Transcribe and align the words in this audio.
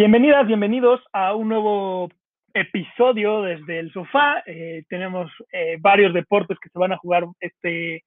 Bienvenidas, 0.00 0.46
bienvenidos 0.46 0.98
a 1.12 1.34
un 1.34 1.50
nuevo 1.50 2.08
episodio 2.54 3.42
desde 3.42 3.80
el 3.80 3.92
sofá. 3.92 4.42
Eh, 4.46 4.82
tenemos 4.88 5.30
eh, 5.52 5.76
varios 5.78 6.14
deportes 6.14 6.58
que 6.58 6.70
se 6.70 6.78
van 6.78 6.92
a 6.92 6.96
jugar 6.96 7.26
este 7.38 8.04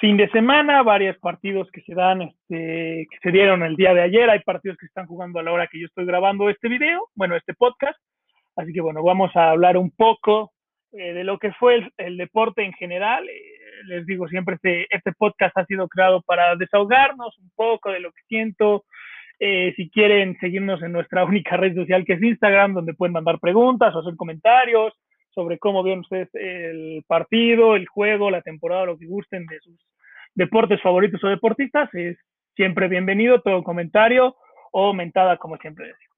fin 0.00 0.16
de 0.16 0.28
semana, 0.30 0.82
varios 0.82 1.16
partidos 1.18 1.70
que 1.70 1.80
se 1.82 1.94
dan, 1.94 2.22
este, 2.22 3.06
que 3.08 3.18
se 3.22 3.30
dieron 3.30 3.62
el 3.62 3.76
día 3.76 3.94
de 3.94 4.02
ayer. 4.02 4.28
Hay 4.30 4.40
partidos 4.40 4.76
que 4.78 4.86
están 4.86 5.06
jugando 5.06 5.38
a 5.38 5.44
la 5.44 5.52
hora 5.52 5.68
que 5.68 5.78
yo 5.78 5.86
estoy 5.86 6.06
grabando 6.06 6.50
este 6.50 6.68
video, 6.68 7.08
bueno, 7.14 7.36
este 7.36 7.54
podcast. 7.54 8.00
Así 8.56 8.72
que 8.72 8.80
bueno, 8.80 9.04
vamos 9.04 9.30
a 9.36 9.50
hablar 9.50 9.76
un 9.76 9.92
poco 9.92 10.50
eh, 10.90 11.12
de 11.12 11.22
lo 11.22 11.38
que 11.38 11.52
fue 11.52 11.88
el, 11.98 12.16
deporte 12.16 12.64
en 12.64 12.72
general. 12.72 13.24
les 13.84 14.04
digo 14.06 14.26
siempre, 14.26 14.56
este, 14.56 14.88
este 14.90 15.12
podcast 15.12 15.56
ha 15.56 15.66
sido 15.66 15.86
creado 15.86 16.20
para 16.22 16.56
desahogarnos 16.56 17.38
un 17.38 17.52
poco 17.54 17.92
de 17.92 18.00
lo 18.00 18.10
que 18.10 18.22
siento, 18.26 18.82
eh, 19.44 19.74
si 19.74 19.90
quieren 19.90 20.38
seguirnos 20.38 20.80
en 20.84 20.92
nuestra 20.92 21.24
única 21.32 21.56
red 21.56 21.74
social 21.74 22.04
que 22.04 22.12
es 22.12 22.22
Instagram, 22.22 22.74
donde 22.74 22.94
pueden 22.94 23.12
mandar 23.12 23.40
preguntas 23.40 23.92
o 23.92 23.98
hacer 23.98 24.14
comentarios 24.14 24.92
sobre 25.30 25.58
cómo 25.58 25.82
ven 25.82 25.98
ustedes 25.98 26.28
el 26.34 27.02
partido, 27.08 27.74
el 27.74 27.88
juego, 27.88 28.30
la 28.30 28.42
temporada, 28.42 28.86
lo 28.86 28.96
que 28.96 29.06
gusten 29.06 29.46
de 29.46 29.58
sus 29.58 29.84
deportes 30.36 30.80
favoritos 30.80 31.24
o 31.24 31.28
deportistas, 31.28 31.92
es 31.92 32.16
siempre 32.54 32.86
bienvenido 32.86 33.40
todo 33.40 33.64
comentario 33.64 34.36
o 34.70 34.94
mentada, 34.94 35.36
como 35.38 35.56
siempre 35.56 35.86
les 35.86 35.98
digo. 35.98 36.14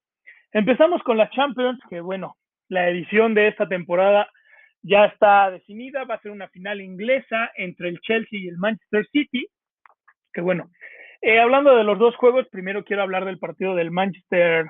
Empezamos 0.52 1.02
con 1.02 1.16
la 1.16 1.30
Champions, 1.30 1.80
que 1.88 2.02
bueno, 2.02 2.36
la 2.68 2.90
edición 2.90 3.32
de 3.32 3.48
esta 3.48 3.66
temporada 3.66 4.28
ya 4.82 5.06
está 5.06 5.50
definida, 5.50 6.04
va 6.04 6.16
a 6.16 6.20
ser 6.20 6.30
una 6.30 6.48
final 6.48 6.82
inglesa 6.82 7.50
entre 7.56 7.88
el 7.88 8.00
Chelsea 8.00 8.38
y 8.38 8.48
el 8.48 8.58
Manchester 8.58 9.06
City, 9.10 9.46
que 10.30 10.42
bueno, 10.42 10.68
eh, 11.24 11.40
hablando 11.40 11.74
de 11.74 11.84
los 11.84 11.98
dos 11.98 12.14
juegos, 12.16 12.46
primero 12.50 12.84
quiero 12.84 13.02
hablar 13.02 13.24
del 13.24 13.38
partido 13.38 13.74
del 13.74 13.90
Manchester 13.90 14.66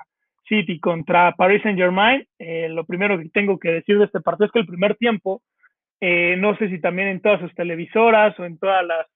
City 0.48 0.78
contra 0.78 1.32
Paris 1.32 1.62
Saint 1.62 1.78
Germain. 1.78 2.24
Eh, 2.38 2.68
lo 2.68 2.84
primero 2.84 3.18
que 3.18 3.28
tengo 3.30 3.58
que 3.58 3.70
decir 3.70 3.98
de 3.98 4.04
este 4.04 4.20
partido 4.20 4.46
es 4.46 4.52
que 4.52 4.60
el 4.60 4.66
primer 4.66 4.96
tiempo, 4.96 5.42
eh, 6.00 6.36
no 6.38 6.56
sé 6.56 6.68
si 6.68 6.80
también 6.80 7.08
en 7.08 7.20
todas 7.20 7.40
sus 7.40 7.52
televisoras 7.54 8.38
o 8.38 8.44
en 8.44 8.58
todas 8.58 8.86
las 8.86 9.06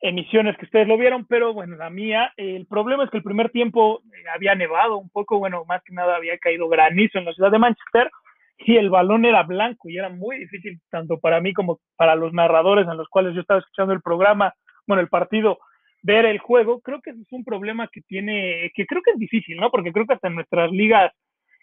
emisiones 0.00 0.56
que 0.56 0.64
ustedes 0.64 0.86
lo 0.86 0.96
vieron, 0.96 1.26
pero 1.26 1.52
bueno, 1.52 1.76
la 1.76 1.90
mía, 1.90 2.32
el 2.36 2.66
problema 2.66 3.04
es 3.04 3.10
que 3.10 3.18
el 3.18 3.24
primer 3.24 3.50
tiempo 3.50 4.00
había 4.32 4.54
nevado 4.54 4.96
un 4.96 5.10
poco, 5.10 5.38
bueno, 5.38 5.64
más 5.66 5.82
que 5.82 5.92
nada 5.92 6.16
había 6.16 6.38
caído 6.38 6.68
granizo 6.68 7.18
en 7.18 7.24
la 7.24 7.32
ciudad 7.32 7.50
de 7.50 7.58
Manchester 7.58 8.10
y 8.58 8.76
el 8.76 8.90
balón 8.90 9.24
era 9.24 9.42
blanco 9.42 9.88
y 9.88 9.98
era 9.98 10.08
muy 10.08 10.38
difícil 10.38 10.80
tanto 10.90 11.18
para 11.18 11.40
mí 11.40 11.52
como 11.52 11.80
para 11.96 12.14
los 12.14 12.32
narradores 12.32 12.86
en 12.86 12.96
los 12.96 13.08
cuales 13.08 13.34
yo 13.34 13.40
estaba 13.40 13.60
escuchando 13.60 13.92
el 13.92 14.02
programa, 14.02 14.54
bueno, 14.86 15.00
el 15.00 15.08
partido, 15.08 15.58
ver 16.02 16.26
el 16.26 16.38
juego, 16.38 16.80
creo 16.80 17.00
que 17.00 17.10
es 17.10 17.32
un 17.32 17.44
problema 17.44 17.88
que 17.88 18.00
tiene, 18.02 18.70
que 18.74 18.86
creo 18.86 19.02
que 19.02 19.12
es 19.12 19.18
difícil, 19.18 19.56
¿no? 19.56 19.70
Porque 19.70 19.92
creo 19.92 20.06
que 20.06 20.14
hasta 20.14 20.28
en 20.28 20.34
nuestras 20.34 20.70
ligas 20.70 21.12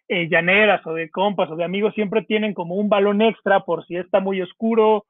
eh, 0.08 0.30
llaneras 0.30 0.86
o 0.86 0.94
de 0.94 1.10
compas 1.10 1.50
o 1.50 1.56
de 1.56 1.64
amigos 1.64 1.94
siempre 1.94 2.24
tienen 2.24 2.54
como 2.54 2.76
un 2.76 2.90
balón 2.90 3.22
extra 3.22 3.62
por 3.62 3.86
si 3.86 3.98
está 3.98 4.20
muy 4.20 4.42
oscuro 4.42 5.06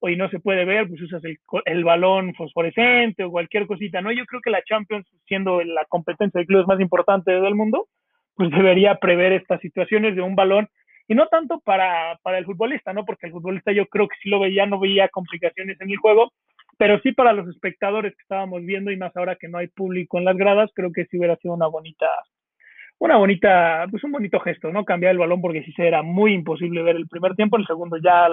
o 0.00 0.08
y 0.08 0.16
no 0.16 0.28
se 0.30 0.38
puede 0.38 0.64
ver, 0.64 0.88
pues 0.88 1.02
usas 1.02 1.24
el, 1.24 1.38
el, 1.64 1.84
balón 1.84 2.32
fosforescente 2.34 3.24
o 3.24 3.30
cualquier 3.30 3.66
cosita, 3.66 4.00
¿no? 4.00 4.12
Yo 4.12 4.24
creo 4.26 4.40
que 4.40 4.50
la 4.50 4.62
Champions, 4.62 5.06
siendo 5.26 5.60
la 5.62 5.84
competencia 5.86 6.38
de 6.38 6.46
clubes 6.46 6.68
más 6.68 6.80
importante 6.80 7.32
del 7.32 7.56
mundo, 7.56 7.88
pues 8.36 8.50
debería 8.50 8.94
prever 8.94 9.32
estas 9.32 9.60
situaciones 9.60 10.14
de 10.14 10.22
un 10.22 10.36
balón 10.36 10.68
y 11.08 11.14
no 11.14 11.26
tanto 11.26 11.60
para, 11.60 12.18
para 12.22 12.38
el 12.38 12.44
futbolista, 12.44 12.92
¿no? 12.92 13.04
Porque 13.04 13.26
el 13.26 13.32
futbolista 13.32 13.72
yo 13.72 13.86
creo 13.86 14.06
que 14.06 14.16
si 14.22 14.28
lo 14.28 14.38
veía, 14.38 14.66
no 14.66 14.78
veía 14.78 15.08
complicaciones 15.08 15.80
en 15.80 15.90
el 15.90 15.96
juego, 15.96 16.32
pero 16.78 17.00
sí 17.00 17.12
para 17.12 17.32
los 17.32 17.48
espectadores 17.48 18.14
que 18.14 18.22
estábamos 18.22 18.64
viendo 18.64 18.90
y 18.90 18.96
más 18.96 19.14
ahora 19.16 19.36
que 19.36 19.48
no 19.48 19.58
hay 19.58 19.66
público 19.66 20.16
en 20.18 20.24
las 20.24 20.36
gradas, 20.36 20.70
creo 20.74 20.92
que 20.92 21.04
sí 21.06 21.18
hubiera 21.18 21.36
sido 21.36 21.54
una 21.54 21.66
bonita, 21.66 22.06
una 22.98 23.16
bonita, 23.16 23.86
pues 23.90 24.02
un 24.04 24.12
bonito 24.12 24.40
gesto, 24.40 24.72
¿no? 24.72 24.84
Cambiar 24.84 25.12
el 25.12 25.18
balón 25.18 25.42
porque 25.42 25.64
sí 25.64 25.74
era 25.76 26.02
muy 26.02 26.32
imposible 26.32 26.82
ver 26.82 26.96
el 26.96 27.08
primer 27.08 27.34
tiempo, 27.34 27.56
el 27.56 27.66
segundo 27.66 27.98
ya 27.98 28.28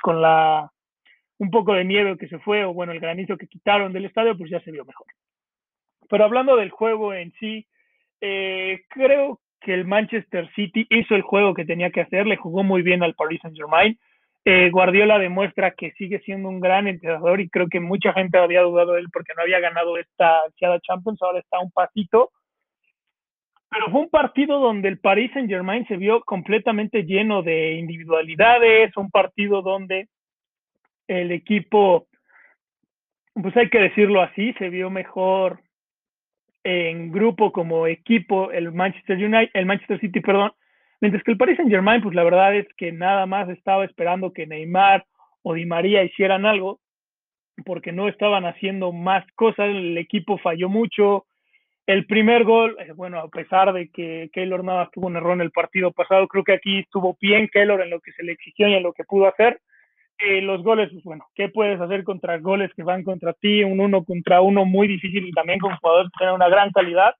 con 0.00 0.22
la 0.22 0.70
un 1.38 1.50
poco 1.50 1.74
de 1.74 1.84
nieve 1.84 2.16
que 2.18 2.28
se 2.28 2.38
fue 2.38 2.64
o 2.64 2.72
bueno, 2.72 2.92
el 2.92 3.00
granizo 3.00 3.36
que 3.36 3.46
quitaron 3.46 3.92
del 3.92 4.06
estadio, 4.06 4.36
pues 4.36 4.50
ya 4.50 4.60
se 4.60 4.72
vio 4.72 4.84
mejor. 4.84 5.06
Pero 6.08 6.24
hablando 6.24 6.56
del 6.56 6.70
juego 6.70 7.14
en 7.14 7.32
sí, 7.32 7.66
eh, 8.20 8.82
creo 8.88 9.40
que 9.60 9.74
el 9.74 9.84
Manchester 9.84 10.48
City 10.54 10.86
hizo 10.90 11.14
el 11.14 11.22
juego 11.22 11.54
que 11.54 11.64
tenía 11.64 11.90
que 11.90 12.00
hacer, 12.00 12.26
le 12.26 12.36
jugó 12.36 12.62
muy 12.62 12.82
bien 12.82 13.02
al 13.02 13.14
Paris 13.14 13.40
Saint 13.42 13.56
Germain. 13.56 13.98
Eh, 14.44 14.70
Guardiola 14.70 15.18
demuestra 15.18 15.72
que 15.72 15.92
sigue 15.92 16.20
siendo 16.20 16.48
un 16.48 16.60
gran 16.60 16.86
entrenador 16.86 17.40
y 17.40 17.50
creo 17.50 17.68
que 17.68 17.80
mucha 17.80 18.12
gente 18.12 18.38
había 18.38 18.62
dudado 18.62 18.94
de 18.94 19.00
él 19.00 19.08
porque 19.12 19.32
no 19.36 19.42
había 19.42 19.60
ganado 19.60 19.98
esta 19.98 20.42
Champions, 20.82 21.20
ahora 21.22 21.40
está 21.40 21.58
un 21.58 21.70
pasito. 21.70 22.30
Pero 23.70 23.90
fue 23.90 24.00
un 24.00 24.08
partido 24.08 24.58
donde 24.60 24.88
el 24.88 24.98
Paris 24.98 25.30
Saint 25.34 25.50
Germain 25.50 25.86
se 25.86 25.96
vio 25.96 26.22
completamente 26.22 27.02
lleno 27.04 27.42
de 27.42 27.74
individualidades, 27.74 28.96
un 28.96 29.10
partido 29.10 29.60
donde 29.60 30.08
el 31.06 31.32
equipo, 31.32 32.06
pues 33.34 33.56
hay 33.56 33.68
que 33.68 33.80
decirlo 33.80 34.22
así, 34.22 34.54
se 34.54 34.70
vio 34.70 34.88
mejor 34.88 35.60
en 36.64 37.12
grupo 37.12 37.52
como 37.52 37.86
equipo 37.86 38.50
el 38.50 38.72
Manchester 38.72 39.16
United, 39.16 39.50
el 39.54 39.66
Manchester 39.66 40.00
City, 40.00 40.20
perdón, 40.20 40.52
Mientras 41.00 41.22
que 41.22 41.30
el 41.30 41.38
Paris 41.38 41.56
Saint 41.56 41.70
Germain, 41.70 42.02
pues 42.02 42.14
la 42.14 42.24
verdad 42.24 42.56
es 42.56 42.66
que 42.76 42.90
nada 42.92 43.26
más 43.26 43.48
estaba 43.48 43.84
esperando 43.84 44.32
que 44.32 44.46
Neymar 44.46 45.04
o 45.42 45.54
Di 45.54 45.64
María 45.64 46.02
hicieran 46.02 46.44
algo, 46.44 46.80
porque 47.64 47.92
no 47.92 48.08
estaban 48.08 48.44
haciendo 48.46 48.92
más 48.92 49.24
cosas, 49.34 49.68
el 49.68 49.96
equipo 49.96 50.38
falló 50.38 50.68
mucho. 50.68 51.26
El 51.86 52.04
primer 52.06 52.44
gol, 52.44 52.76
eh, 52.80 52.92
bueno, 52.92 53.18
a 53.20 53.28
pesar 53.28 53.72
de 53.72 53.88
que 53.90 54.28
Keylor 54.32 54.64
Navas 54.64 54.90
tuvo 54.90 55.06
un 55.06 55.16
error 55.16 55.34
en 55.34 55.40
el 55.40 55.52
partido 55.52 55.92
pasado, 55.92 56.26
creo 56.26 56.44
que 56.44 56.52
aquí 56.52 56.80
estuvo 56.80 57.16
bien 57.20 57.48
Keylor 57.52 57.80
en 57.80 57.90
lo 57.90 58.00
que 58.00 58.12
se 58.12 58.24
le 58.24 58.32
exigió 58.32 58.68
y 58.68 58.74
en 58.74 58.82
lo 58.82 58.92
que 58.92 59.04
pudo 59.04 59.26
hacer. 59.26 59.60
Eh, 60.18 60.42
los 60.42 60.62
goles, 60.64 60.90
pues 60.92 61.04
bueno, 61.04 61.26
¿qué 61.34 61.48
puedes 61.48 61.80
hacer 61.80 62.02
contra 62.02 62.38
goles 62.38 62.72
que 62.74 62.82
van 62.82 63.04
contra 63.04 63.32
ti? 63.34 63.62
Un 63.62 63.78
uno 63.78 64.04
contra 64.04 64.40
uno 64.40 64.64
muy 64.64 64.88
difícil 64.88 65.26
y 65.26 65.32
también 65.32 65.60
con 65.60 65.76
jugadores 65.76 66.10
que 66.10 66.18
tienen 66.18 66.34
una 66.34 66.48
gran 66.48 66.72
calidad 66.72 67.14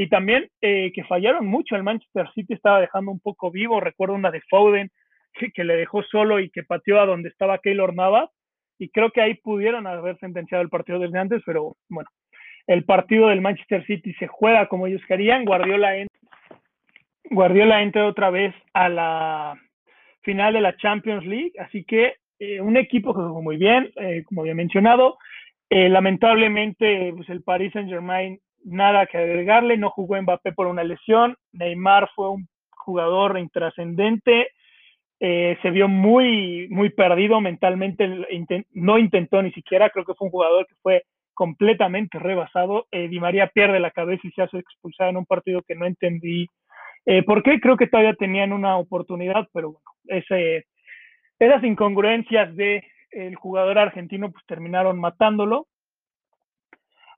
y 0.00 0.08
también 0.08 0.48
eh, 0.62 0.92
que 0.94 1.04
fallaron 1.04 1.46
mucho. 1.46 1.76
El 1.76 1.82
Manchester 1.82 2.26
City 2.34 2.54
estaba 2.54 2.80
dejando 2.80 3.10
un 3.10 3.20
poco 3.20 3.50
vivo. 3.50 3.80
Recuerdo 3.80 4.14
una 4.14 4.30
de 4.30 4.40
Foden 4.48 4.88
que, 5.52 5.62
le 5.62 5.76
dejó 5.76 6.02
solo 6.04 6.40
y 6.40 6.48
que 6.48 6.62
pateó 6.62 6.98
a 7.02 7.04
donde 7.04 7.28
estaba 7.28 7.58
Keylor 7.58 7.94
Navas. 7.94 8.30
Y 8.78 8.88
creo 8.88 9.10
que 9.10 9.20
ahí 9.20 9.34
pudieron 9.34 9.86
haber 9.86 10.16
sentenciado 10.16 10.62
el 10.62 10.70
partido 10.70 11.00
desde 11.00 11.18
antes, 11.18 11.42
pero 11.44 11.76
bueno, 11.90 12.08
el 12.66 12.86
partido 12.86 13.28
del 13.28 13.42
Manchester 13.42 13.84
City 13.84 14.14
se 14.14 14.26
juega 14.26 14.68
como 14.68 14.86
ellos 14.86 15.02
querían. 15.06 15.44
Guardiola, 15.44 15.94
en, 15.98 16.06
Guardiola 17.24 17.82
entra 17.82 18.06
otra 18.06 18.30
vez 18.30 18.54
a 18.72 18.88
la 18.88 19.60
final 20.22 20.54
de 20.54 20.62
la 20.62 20.78
Champions 20.78 21.26
League. 21.26 21.52
Así 21.58 21.84
que 21.84 22.14
eh, 22.38 22.62
un 22.62 22.78
equipo 22.78 23.12
que 23.12 23.20
jugó 23.20 23.42
muy 23.42 23.58
bien, 23.58 23.92
eh, 23.96 24.24
como 24.24 24.40
había 24.40 24.54
mencionado. 24.54 25.18
lamentablemente, 25.68 27.12
pues 27.14 27.28
el 27.28 27.42
Paris 27.42 27.74
Saint 27.74 27.90
Germain 27.90 28.40
nada 28.64 29.06
que 29.06 29.18
agregarle, 29.18 29.76
no 29.76 29.90
jugó 29.90 30.20
Mbappé 30.20 30.52
por 30.52 30.66
una 30.66 30.84
lesión, 30.84 31.36
Neymar 31.52 32.08
fue 32.14 32.30
un 32.30 32.48
jugador 32.70 33.38
intrascendente, 33.38 34.48
eh, 35.20 35.58
se 35.62 35.70
vio 35.70 35.88
muy, 35.88 36.66
muy 36.70 36.90
perdido 36.90 37.40
mentalmente, 37.40 38.08
no 38.72 38.98
intentó 38.98 39.42
ni 39.42 39.52
siquiera, 39.52 39.90
creo 39.90 40.04
que 40.04 40.14
fue 40.14 40.26
un 40.26 40.32
jugador 40.32 40.66
que 40.66 40.74
fue 40.82 41.02
completamente 41.34 42.18
rebasado, 42.18 42.86
eh, 42.90 43.08
Di 43.08 43.20
María 43.20 43.48
pierde 43.48 43.80
la 43.80 43.90
cabeza 43.90 44.26
y 44.26 44.30
se 44.30 44.42
hace 44.42 44.58
expulsar 44.58 45.08
en 45.08 45.16
un 45.16 45.26
partido 45.26 45.62
que 45.62 45.74
no 45.74 45.86
entendí 45.86 46.46
eh, 47.06 47.22
por 47.22 47.42
qué, 47.42 47.60
creo 47.60 47.76
que 47.76 47.86
todavía 47.86 48.14
tenían 48.14 48.52
una 48.52 48.76
oportunidad, 48.76 49.48
pero 49.52 49.72
bueno, 49.72 49.90
ese, 50.06 50.66
esas 51.38 51.64
incongruencias 51.64 52.54
de 52.56 52.84
el 53.10 53.34
jugador 53.36 53.78
argentino 53.78 54.30
pues 54.30 54.44
terminaron 54.46 55.00
matándolo, 55.00 55.66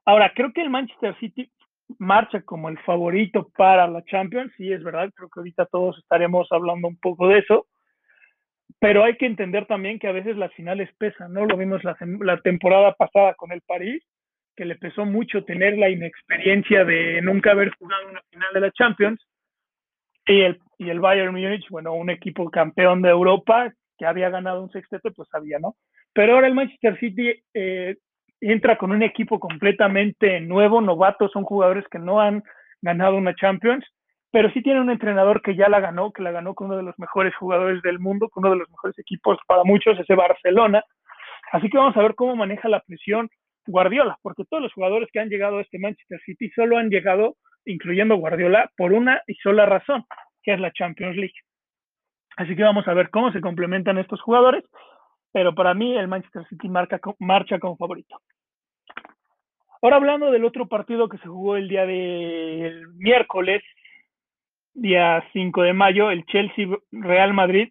Ahora, 0.05 0.33
creo 0.35 0.51
que 0.51 0.61
el 0.61 0.69
Manchester 0.69 1.17
City 1.19 1.49
marcha 1.99 2.41
como 2.41 2.69
el 2.69 2.77
favorito 2.79 3.49
para 3.55 3.87
la 3.87 4.03
Champions, 4.05 4.51
sí 4.57 4.71
es 4.71 4.83
verdad, 4.83 5.11
creo 5.15 5.29
que 5.29 5.39
ahorita 5.39 5.65
todos 5.67 5.97
estaremos 5.99 6.47
hablando 6.51 6.87
un 6.87 6.97
poco 6.97 7.27
de 7.27 7.39
eso, 7.39 7.67
pero 8.79 9.03
hay 9.03 9.15
que 9.15 9.25
entender 9.25 9.65
también 9.65 9.99
que 9.99 10.07
a 10.07 10.11
veces 10.13 10.35
las 10.35 10.53
finales 10.53 10.89
pesan, 10.97 11.33
¿no? 11.33 11.45
Lo 11.45 11.57
vimos 11.57 11.81
la, 11.83 11.95
temporada 12.41 12.93
pasada 12.93 13.33
con 13.35 13.51
el 13.51 13.61
París, 13.61 14.03
que 14.55 14.65
le 14.65 14.75
pesó 14.75 15.05
mucho 15.05 15.45
tener 15.45 15.77
la 15.77 15.89
inexperiencia 15.89 16.83
de 16.83 17.21
nunca 17.21 17.51
haber 17.51 17.71
jugado 17.75 18.09
una 18.09 18.21
final 18.29 18.53
de 18.53 18.59
la 18.59 18.71
Champions, 18.71 19.25
y 20.25 20.41
el, 20.41 20.59
y 20.77 20.89
el 20.89 20.99
Bayern 20.99 21.33
Múnich, 21.33 21.67
bueno, 21.69 21.93
un 21.93 22.09
equipo 22.09 22.49
campeón 22.49 23.01
de 23.01 23.09
Europa 23.09 23.73
que 23.97 24.05
había 24.05 24.29
ganado 24.29 24.63
un 24.63 24.71
sextete, 24.71 25.11
pues 25.11 25.27
sabía, 25.29 25.59
¿no? 25.59 25.75
Pero 26.13 26.35
ahora 26.35 26.47
el 26.47 26.53
Manchester 26.53 26.99
City 26.99 27.33
eh, 27.53 27.95
entra 28.51 28.77
con 28.77 28.91
un 28.91 29.03
equipo 29.03 29.39
completamente 29.39 30.39
nuevo, 30.41 30.81
novato, 30.81 31.29
son 31.29 31.43
jugadores 31.43 31.85
que 31.89 31.99
no 31.99 32.19
han 32.19 32.43
ganado 32.81 33.15
una 33.15 33.35
Champions, 33.35 33.85
pero 34.31 34.51
sí 34.51 34.61
tiene 34.61 34.81
un 34.81 34.89
entrenador 34.89 35.41
que 35.41 35.55
ya 35.55 35.69
la 35.69 35.79
ganó, 35.79 36.11
que 36.11 36.23
la 36.23 36.31
ganó 36.31 36.53
con 36.55 36.67
uno 36.67 36.77
de 36.77 36.83
los 36.83 36.97
mejores 36.97 37.35
jugadores 37.35 37.81
del 37.83 37.99
mundo, 37.99 38.29
con 38.29 38.43
uno 38.43 38.53
de 38.53 38.59
los 38.59 38.69
mejores 38.69 38.97
equipos 38.99 39.37
para 39.47 39.63
muchos, 39.63 39.99
ese 39.99 40.15
Barcelona. 40.15 40.83
Así 41.51 41.69
que 41.69 41.77
vamos 41.77 41.95
a 41.95 42.01
ver 42.01 42.15
cómo 42.15 42.35
maneja 42.35 42.67
la 42.67 42.81
presión 42.81 43.29
Guardiola, 43.65 44.17
porque 44.21 44.43
todos 44.49 44.63
los 44.63 44.73
jugadores 44.73 45.07
que 45.13 45.19
han 45.19 45.29
llegado 45.29 45.57
a 45.57 45.61
este 45.61 45.79
Manchester 45.79 46.19
City 46.25 46.49
solo 46.49 46.77
han 46.77 46.89
llegado 46.89 47.35
incluyendo 47.65 48.17
Guardiola, 48.17 48.69
por 48.75 48.91
una 48.91 49.21
y 49.27 49.35
sola 49.35 49.65
razón, 49.65 50.03
que 50.41 50.53
es 50.53 50.59
la 50.59 50.71
Champions 50.71 51.15
League. 51.15 51.33
Así 52.35 52.55
que 52.55 52.63
vamos 52.63 52.87
a 52.87 52.93
ver 52.93 53.09
cómo 53.09 53.31
se 53.31 53.41
complementan 53.41 53.97
estos 53.97 54.21
jugadores, 54.21 54.63
pero 55.31 55.53
para 55.55 55.73
mí 55.73 55.97
el 55.97 56.07
Manchester 56.07 56.45
City 56.49 56.67
marca, 56.67 56.99
marcha 57.19 57.59
como 57.59 57.77
favorito. 57.77 58.17
Ahora 59.83 59.97
hablando 59.97 60.31
del 60.31 60.45
otro 60.45 60.69
partido 60.69 61.09
que 61.09 61.17
se 61.17 61.27
jugó 61.27 61.57
el 61.57 61.67
día 61.67 61.85
del 61.85 62.87
miércoles, 62.93 63.61
día 64.73 65.21
5 65.33 65.61
de 65.61 65.73
mayo, 65.73 66.09
el 66.09 66.25
Chelsea-Real 66.25 67.33
Madrid, 67.33 67.67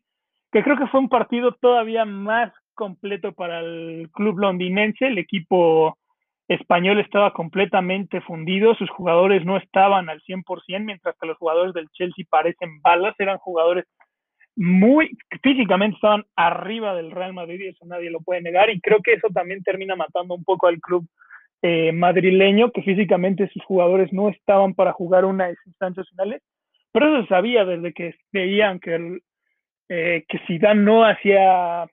que 0.53 0.63
creo 0.63 0.77
que 0.77 0.89
fue 0.89 1.01
un 1.01 1.09
partido 1.09 1.53
todavía 1.53 2.05
más 2.05 2.53
completo 2.75 3.33
para 3.33 3.61
el 3.61 4.11
club 4.13 4.39
londinense. 4.41 5.07
El 5.07 5.17
equipo 5.17 5.97
español 6.49 7.01
estaba 7.01 7.33
completamente 7.33 8.21
fundido, 8.21 8.75
sus 8.75 8.91
jugadores 8.91 9.47
no 9.47 9.57
estaban 9.57 10.11
al 10.11 10.21
100%, 10.21 10.85
mientras 10.85 11.17
que 11.19 11.27
los 11.27 11.39
jugadores 11.39 11.73
del 11.73 11.89
Chelsea 11.93 12.27
parecen 12.29 12.83
balas, 12.83 13.15
eran 13.21 13.39
jugadores 13.39 13.87
muy 14.55 15.17
físicamente 15.43 15.95
estaban 15.95 16.27
arriba 16.37 16.95
del 16.95 17.11
Real 17.11 17.33
Madrid 17.33 17.59
y 17.59 17.69
eso 17.69 17.87
nadie 17.87 18.11
lo 18.11 18.21
puede 18.21 18.43
negar 18.43 18.69
y 18.69 18.83
creo 18.83 19.01
que 19.03 19.15
eso 19.15 19.29
también 19.33 19.63
termina 19.63 19.97
matando 19.97 20.35
un 20.35 20.45
poco 20.45 20.67
al 20.67 20.79
club 20.79 21.07
eh, 21.63 21.93
madrileño 21.93 22.73
que 22.73 22.83
físicamente 22.83 23.49
sus 23.49 23.65
jugadores 23.65 24.13
no 24.13 24.29
estaban 24.29 24.75
para 24.75 24.93
jugar 24.93 25.25
una 25.25 25.47
de 25.47 25.57
instancias 25.67 26.09
finales 26.11 26.43
pero 26.93 27.07
eso 27.07 27.23
se 27.23 27.29
sabía 27.29 27.65
desde 27.65 27.93
que 27.93 28.15
veían 28.33 28.79
que 28.79 28.95
el, 28.95 29.23
eh, 29.89 30.25
que 30.29 30.39
Zidane 30.47 30.83
no 30.83 31.05
hacía 31.05 31.87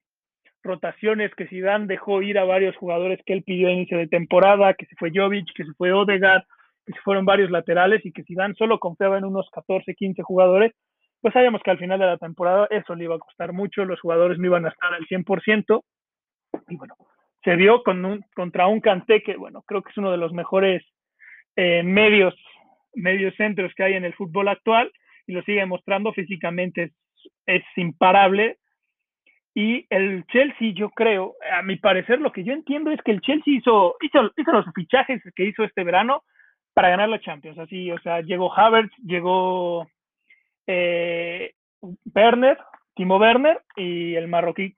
rotaciones, 0.62 1.34
que 1.36 1.48
Zidane 1.48 1.88
dejó 1.88 2.22
ir 2.22 2.38
a 2.38 2.44
varios 2.44 2.76
jugadores 2.76 3.20
que 3.26 3.34
él 3.34 3.44
pidió 3.44 3.70
a 3.70 3.72
inicio 3.72 3.98
de 3.98 4.08
temporada, 4.08 4.74
que 4.74 4.86
se 4.86 4.96
fue 4.98 5.12
Jovic, 5.14 5.48
que 5.56 5.64
se 5.64 5.74
fue 5.74 5.94
Odegaard, 5.94 6.44
que 6.86 6.94
se 6.94 7.00
fueron 7.00 7.26
varios 7.26 7.50
laterales 7.50 8.06
y 8.06 8.12
que 8.12 8.24
Zidane 8.24 8.56
solo 8.56 8.78
confiaba 8.78 9.18
en 9.18 9.26
unos 9.26 9.50
14, 9.52 9.96
15 9.96 10.22
jugadores, 10.22 10.74
pues 11.22 11.34
sabíamos 11.34 11.62
que 11.64 11.72
al 11.72 11.80
final 11.80 12.00
de 12.00 12.06
la 12.06 12.18
temporada 12.18 12.68
eso 12.70 12.94
le 12.94 13.06
iba 13.06 13.16
a 13.16 13.20
costar 13.20 13.54
mucho, 13.54 13.86
los 13.86 14.02
jugadores 14.02 14.38
no 14.38 14.48
iban 14.48 14.66
a 14.66 14.70
estar 14.70 14.94
al 14.94 15.06
100%, 15.06 15.82
y 16.68 16.76
bueno, 16.76 16.96
se 17.44 17.56
vio 17.56 17.84
con 17.84 18.04
un, 18.06 18.24
contra 18.36 18.68
un 18.68 18.82
Kanté 18.82 19.24
que, 19.24 19.36
bueno, 19.36 19.64
creo 19.64 19.82
que 19.82 19.92
es 19.92 19.98
uno 19.98 20.12
de 20.12 20.18
los 20.18 20.34
mejores 20.34 20.84
eh, 21.56 21.84
medios, 21.84 22.36
medios 22.94 23.36
centros 23.36 23.74
que 23.76 23.84
hay 23.84 23.94
en 23.94 24.06
el 24.06 24.14
fútbol 24.14 24.48
actual, 24.48 24.92
y 25.28 25.34
lo 25.34 25.42
sigue 25.44 25.66
mostrando 25.66 26.12
físicamente, 26.14 26.84
es, 26.84 26.94
es 27.46 27.64
imparable, 27.76 28.58
y 29.56 29.86
el 29.90 30.26
Chelsea, 30.28 30.72
yo 30.74 30.90
creo, 30.90 31.36
a 31.52 31.62
mi 31.64 31.76
parecer, 31.76 32.22
lo 32.22 32.32
que 32.32 32.44
yo 32.44 32.54
entiendo 32.54 32.92
es 32.92 33.02
que 33.02 33.12
el 33.12 33.22
Chelsea 33.22 33.56
hizo, 33.56 33.96
hizo, 34.02 34.32
hizo 34.38 34.52
los 34.52 34.66
fichajes 34.74 35.22
que 35.36 35.46
hizo 35.46 35.64
este 35.64 35.84
verano 35.84 36.24
para 36.74 36.90
ganar 36.90 37.10
la 37.10 37.20
Champions. 37.20 37.58
Así, 37.58 37.92
o 37.92 38.00
sea, 38.00 38.22
llegó 38.22 38.58
Havertz, 38.58 38.96
llegó 39.04 39.86
eh, 40.68 41.54
Werner, 42.16 42.58
Timo 42.96 43.18
Werner 43.18 43.62
y 43.76 44.16
el 44.16 44.28
marroquí 44.28 44.76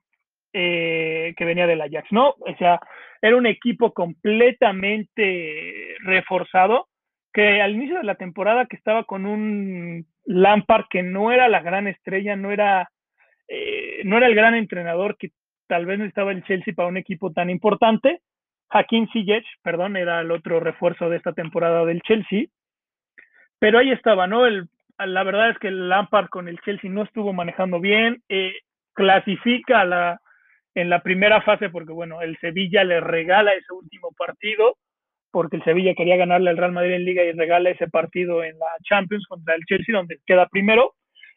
eh, 0.52 1.34
que 1.36 1.44
venía 1.44 1.66
del 1.66 1.80
Ajax, 1.80 2.12
¿no? 2.12 2.34
O 2.40 2.56
sea, 2.58 2.80
era 3.20 3.36
un 3.36 3.46
equipo 3.46 3.92
completamente 3.92 5.96
reforzado 6.00 6.88
que 7.32 7.62
al 7.62 7.74
inicio 7.74 7.98
de 7.98 8.04
la 8.04 8.16
temporada 8.16 8.66
que 8.66 8.76
estaba 8.76 9.04
con 9.04 9.26
un 9.26 10.06
Lampard 10.26 10.84
que 10.90 11.02
no 11.02 11.32
era 11.32 11.48
la 11.48 11.62
gran 11.62 11.88
estrella, 11.88 12.36
no 12.36 12.52
era, 12.52 12.90
eh, 13.48 14.02
no 14.04 14.18
era 14.18 14.26
el 14.26 14.34
gran 14.34 14.54
entrenador 14.54 15.16
que 15.16 15.30
tal 15.66 15.86
vez 15.86 15.98
necesitaba 15.98 16.32
el 16.32 16.44
Chelsea 16.44 16.74
para 16.74 16.88
un 16.88 16.98
equipo 16.98 17.32
tan 17.32 17.48
importante. 17.48 18.20
Hakim 18.68 19.08
Ziyech, 19.12 19.46
perdón, 19.62 19.96
era 19.96 20.20
el 20.20 20.30
otro 20.30 20.60
refuerzo 20.60 21.08
de 21.08 21.16
esta 21.16 21.32
temporada 21.32 21.84
del 21.84 22.02
Chelsea. 22.02 22.46
Pero 23.58 23.78
ahí 23.78 23.92
estaba, 23.92 24.26
¿no? 24.26 24.46
El 24.46 24.68
la 24.98 25.22
verdad 25.22 25.50
es 25.50 25.58
que 25.58 25.68
el 25.68 25.88
Lampard 25.88 26.28
con 26.28 26.48
el 26.48 26.60
Chelsea 26.60 26.90
no 26.90 27.02
estuvo 27.02 27.32
manejando 27.32 27.80
bien, 27.80 28.22
eh, 28.28 28.54
clasifica 28.94 29.84
la, 29.84 30.20
en 30.74 30.90
la 30.90 31.02
primera 31.02 31.42
fase 31.42 31.70
porque, 31.70 31.92
bueno, 31.92 32.22
el 32.22 32.36
Sevilla 32.38 32.84
le 32.84 33.00
regala 33.00 33.52
ese 33.52 33.72
último 33.72 34.10
partido, 34.16 34.76
porque 35.30 35.56
el 35.56 35.64
Sevilla 35.64 35.94
quería 35.94 36.16
ganarle 36.16 36.50
al 36.50 36.56
Real 36.56 36.72
Madrid 36.72 36.94
en 36.94 37.04
Liga 37.04 37.24
y 37.24 37.32
regala 37.32 37.70
ese 37.70 37.88
partido 37.88 38.42
en 38.44 38.58
la 38.58 38.66
Champions 38.82 39.26
contra 39.28 39.54
el 39.54 39.64
Chelsea, 39.64 39.94
donde 39.94 40.18
queda 40.26 40.48
primero. 40.48 40.94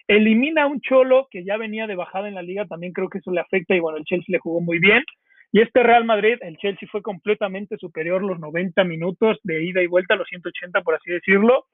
Elimina 0.07 0.63
a 0.63 0.67
un 0.67 0.81
Cholo 0.81 1.27
que 1.31 1.43
ya 1.43 1.57
venía 1.57 1.87
de 1.87 1.95
bajada 1.95 2.27
en 2.27 2.35
la 2.35 2.41
Liga, 2.41 2.65
también 2.65 2.93
creo 2.93 3.09
que 3.09 3.17
eso 3.17 3.31
le 3.31 3.41
afecta 3.41 3.75
y, 3.75 3.79
bueno, 3.79 3.97
el 3.97 4.03
Chelsea 4.03 4.27
le 4.27 4.39
jugó 4.39 4.61
muy 4.61 4.79
bien. 4.79 5.03
Y 5.51 5.61
este 5.61 5.83
Real 5.83 6.03
Madrid, 6.05 6.37
el 6.41 6.57
Chelsea 6.57 6.87
fue 6.91 7.01
completamente 7.01 7.77
superior 7.77 8.21
los 8.21 8.39
90 8.39 8.83
minutos 8.83 9.39
de 9.43 9.63
ida 9.63 9.81
y 9.81 9.87
vuelta, 9.87 10.15
los 10.15 10.27
180 10.27 10.81
por 10.81 10.95
así 10.95 11.09
decirlo. 11.09 11.65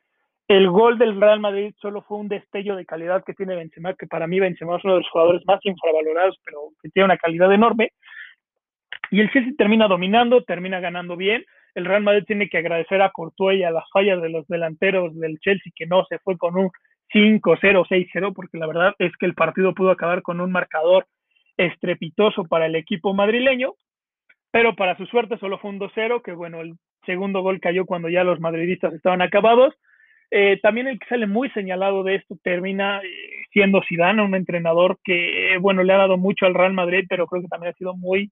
El 0.52 0.70
gol 0.70 0.98
del 0.98 1.18
Real 1.18 1.40
Madrid 1.40 1.74
solo 1.82 2.02
fue 2.02 2.18
un 2.18 2.28
destello 2.28 2.76
de 2.76 2.86
calidad 2.86 3.24
que 3.24 3.34
tiene 3.34 3.56
Benzema, 3.56 3.94
que 3.94 4.06
para 4.06 4.28
mí 4.28 4.38
Benzema 4.38 4.76
es 4.76 4.84
uno 4.84 4.96
de 4.96 5.00
los 5.00 5.10
jugadores 5.10 5.42
más 5.48 5.62
infravalorados, 5.64 6.38
pero 6.44 6.58
que 6.84 6.90
tiene 6.90 7.06
una 7.06 7.16
calidad 7.16 7.54
enorme. 7.54 7.94
Y 9.12 9.22
el 9.22 9.32
Chelsea 9.32 9.54
termina 9.58 9.88
dominando, 9.88 10.44
termina 10.44 10.82
ganando 10.82 11.16
bien. 11.16 11.46
El 11.74 11.86
Real 11.86 12.04
Madrid 12.04 12.26
tiene 12.28 12.50
que 12.50 12.58
agradecer 12.58 13.02
a 13.02 13.12
Courtois 13.12 13.62
y 13.62 13.64
a 13.64 13.72
las 13.72 13.86
fallas 13.94 14.22
de 14.22 14.28
los 14.28 14.46
delanteros 14.50 15.18
del 15.18 15.40
Chelsea 15.40 15.72
que 15.74 15.86
no 15.86 16.04
se 16.10 16.20
fue 16.20 16.38
con 16.38 16.58
un 16.58 16.70
5-0, 17.14 17.88
6-0, 17.88 18.34
porque 18.34 18.58
la 18.58 18.68
verdad 18.68 18.94
es 19.00 19.16
que 19.16 19.28
el 19.28 19.36
partido 19.36 19.74
pudo 19.74 19.92
acabar 19.92 20.22
con 20.22 20.42
un 20.42 20.52
marcador 20.52 21.08
estrepitoso 21.56 22.44
para 22.44 22.66
el 22.66 22.76
equipo 22.76 23.14
madrileño, 23.14 23.76
pero 24.52 24.76
para 24.76 24.98
su 24.98 25.06
suerte 25.06 25.38
solo 25.38 25.60
fue 25.60 25.70
un 25.70 25.80
2-0, 25.80 26.22
que 26.22 26.34
bueno, 26.34 26.60
el 26.60 26.74
segundo 27.06 27.40
gol 27.40 27.62
cayó 27.62 27.86
cuando 27.86 28.10
ya 28.10 28.26
los 28.26 28.42
madridistas 28.42 28.94
estaban 28.94 29.22
acabados 29.22 29.74
eh, 30.34 30.60
también 30.62 30.88
el 30.88 30.98
que 30.98 31.08
sale 31.08 31.28
muy 31.28 31.50
señalado 31.50 32.04
de 32.04 32.16
esto 32.16 32.38
termina 32.42 33.02
eh, 33.04 33.44
siendo 33.52 33.82
Zidane, 33.88 34.24
un 34.24 34.34
entrenador 34.34 34.98
que, 35.04 35.58
bueno, 35.60 35.84
le 35.84 35.92
ha 35.92 35.98
dado 35.98 36.18
mucho 36.18 36.46
al 36.46 36.54
Real 36.54 36.72
Madrid, 36.72 37.06
pero 37.10 37.28
creo 37.28 37.42
que 37.42 37.50
también 37.50 37.74
ha 37.74 37.78
sido 37.78 37.98
muy 37.98 38.32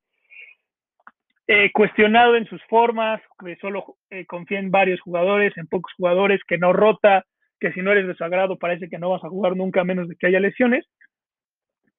eh, 1.48 1.72
cuestionado 1.74 2.38
en 2.38 2.46
sus 2.46 2.64
formas, 2.70 3.22
que 3.44 3.58
solo 3.58 3.98
confía 4.28 4.60
en 4.60 4.72
varios 4.72 5.02
jugadores, 5.02 5.52
en 5.58 5.68
pocos 5.68 5.92
jugadores, 5.98 6.40
que 6.48 6.58
no 6.58 6.72
rota, 6.72 7.26
que 7.60 7.74
si 7.74 7.82
no 7.82 7.92
eres 7.92 8.08
de 8.08 8.16
su 8.16 8.24
agrado 8.24 8.58
parece 8.58 8.88
que 8.88 8.98
no 8.98 9.10
vas 9.10 9.24
a 9.26 9.30
jugar 9.30 9.58
nunca 9.58 9.84
menos 9.84 10.08
de 10.08 10.16
que 10.16 10.28
haya 10.28 10.40
lesiones. 10.40 10.86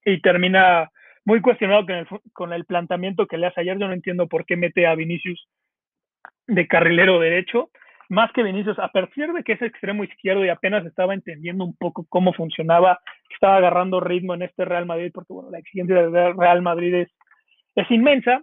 Y 0.05 0.23
termina 0.23 0.91
muy 1.27 1.43
cuestionado 1.43 1.85
con 1.85 1.95
el, 1.95 2.07
con 2.33 2.53
el 2.55 2.65
planteamiento 2.65 3.27
que 3.27 3.37
le 3.37 3.49
hace 3.49 3.61
ayer. 3.61 3.79
Yo 3.79 3.87
no 3.87 3.93
entiendo 3.93 4.29
por 4.29 4.47
qué 4.47 4.57
mete 4.57 4.87
a 4.87 4.95
Vinicius 4.95 5.47
de 6.47 6.67
carrilero 6.67 7.21
derecho 7.21 7.71
más 8.11 8.33
que 8.33 8.43
Vinicius, 8.43 8.79
a 8.81 8.89
partir 8.89 9.33
de 9.33 9.45
que 9.45 9.53
es 9.53 9.63
extremo 9.63 10.03
izquierdo 10.03 10.45
y 10.45 10.49
apenas 10.49 10.85
estaba 10.85 11.15
entendiendo 11.15 11.65
un 11.65 11.77
poco 11.77 12.05
cómo 12.09 12.33
funcionaba, 12.33 12.99
estaba 13.33 13.57
agarrando 13.57 14.01
ritmo 14.01 14.35
en 14.35 14.43
este 14.43 14.65
Real 14.65 14.85
Madrid, 14.85 15.13
porque 15.15 15.33
bueno, 15.33 15.49
la 15.51 15.61
exigencia 15.61 16.09
del 16.09 16.37
Real 16.37 16.61
Madrid 16.61 16.95
es, 16.95 17.09
inmensa, 17.89 18.43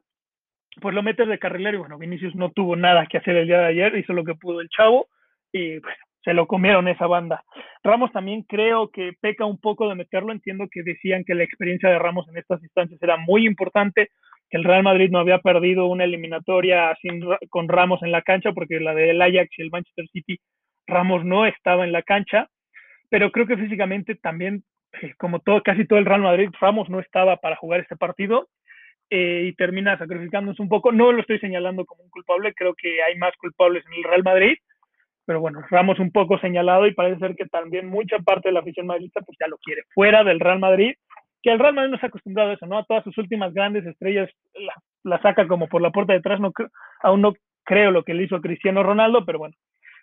pues 0.82 0.96
lo 0.96 1.04
metes 1.04 1.28
de 1.28 1.38
carrilero 1.38 1.78
y 1.78 1.80
bueno, 1.82 1.98
Vinicius 1.98 2.34
no 2.34 2.52
tuvo 2.52 2.78
nada 2.78 3.06
que 3.08 3.18
hacer 3.18 3.36
el 3.36 3.48
día 3.48 3.60
de 3.60 3.68
ayer, 3.68 3.98
hizo 3.98 4.14
lo 4.14 4.24
que 4.24 4.36
pudo 4.36 4.62
el 4.62 4.70
chavo 4.70 5.08
y 5.52 5.80
bueno, 5.80 5.98
se 6.24 6.34
lo 6.34 6.48
comieron 6.48 6.88
esa 6.88 7.06
banda. 7.06 7.44
Ramos 7.84 8.12
también 8.14 8.44
creo 8.44 8.90
que 8.90 9.14
peca 9.20 9.46
un 9.46 9.60
poco 9.60 9.90
de 9.90 9.96
meterlo, 9.96 10.32
entiendo 10.32 10.68
que 10.72 10.82
decían 10.82 11.26
que 11.26 11.36
la 11.36 11.44
experiencia 11.44 11.90
de 11.90 12.00
Ramos 12.00 12.28
en 12.30 12.38
estas 12.38 12.64
instancias 12.64 13.02
era 13.04 13.18
muy 13.18 13.46
importante, 13.46 14.12
que 14.50 14.58
el 14.58 14.64
Real 14.64 14.84
Madrid 14.84 15.10
no 15.12 15.20
había 15.20 15.40
perdido 15.40 15.88
una 15.88 16.04
eliminatoria 16.04 16.96
sin, 17.02 17.22
con 17.50 17.68
Ramos 17.68 18.02
en 18.04 18.12
la 18.12 18.22
cancha, 18.22 18.54
porque 18.54 18.80
la 18.80 18.94
del 18.94 19.22
Ajax 19.22 19.50
y 19.58 19.62
el 19.62 19.72
Manchester 19.72 20.08
City, 20.12 20.40
Ramos 20.86 21.26
no 21.26 21.46
estaba 21.46 21.84
en 21.84 21.92
la 21.92 22.02
cancha, 22.02 22.48
pero 23.10 23.32
creo 23.32 23.46
que 23.46 23.58
físicamente 23.58 24.16
también, 24.16 24.64
eh, 25.02 25.14
como 25.18 25.40
todo, 25.40 25.62
casi 25.62 25.86
todo 25.86 26.00
el 26.00 26.06
Real 26.06 26.22
Madrid, 26.22 26.50
Ramos 26.60 26.90
no 26.90 27.00
estaba 27.00 27.38
para 27.38 27.58
jugar 27.58 27.82
este 27.82 27.98
partido 27.98 28.48
eh, 29.10 29.48
y 29.48 29.54
termina 29.56 29.98
sacrificándose 29.98 30.62
un 30.62 30.70
poco. 30.70 30.92
No 30.92 31.12
lo 31.12 31.22
estoy 31.22 31.40
señalando 31.40 31.86
como 31.86 32.04
un 32.04 32.10
culpable, 32.10 32.54
creo 32.54 32.74
que 32.74 33.02
hay 33.04 33.18
más 33.18 33.36
culpables 33.38 33.84
en 33.86 33.94
el 33.94 34.04
Real 34.04 34.24
Madrid, 34.24 34.58
pero 35.26 35.42
bueno, 35.42 35.62
Ramos 35.70 36.00
un 36.00 36.12
poco 36.12 36.40
señalado 36.40 36.88
y 36.88 36.94
parece 36.94 37.20
ser 37.20 37.36
que 37.36 37.46
también 37.46 37.88
mucha 37.88 38.20
parte 38.20 38.48
de 38.48 38.54
la 38.54 38.62
afición 38.62 38.88
madridista 38.88 39.20
pues 39.22 39.38
ya 39.38 39.48
lo 39.48 39.58
quiere 39.58 39.84
fuera 39.94 40.24
del 40.24 40.40
Real 40.40 40.60
Madrid 40.60 40.94
que 41.48 41.54
el 41.54 41.60
Real 41.60 41.74
Madrid 41.76 41.92
no 41.92 41.98
se 41.98 42.06
ha 42.06 42.10
acostumbrado 42.10 42.50
a 42.50 42.54
eso, 42.56 42.66
¿no? 42.66 42.78
A 42.78 42.84
todas 42.84 43.06
sus 43.06 43.18
últimas 43.18 43.54
grandes 43.54 43.86
estrellas 43.86 44.30
la, 45.06 45.22
saca 45.22 45.48
como 45.48 45.70
por 45.70 45.82
la 45.82 45.92
puerta 45.92 46.12
de 46.12 46.20
atrás, 46.20 46.42
no, 46.42 46.52
aún 47.02 47.22
no 47.22 47.36
creo 47.64 47.92
lo 47.92 48.04
que 48.04 48.14
le 48.14 48.24
hizo 48.24 48.42
Cristiano 48.42 48.84
Ronaldo, 48.84 49.24
pero 49.26 49.40
bueno, 49.40 49.56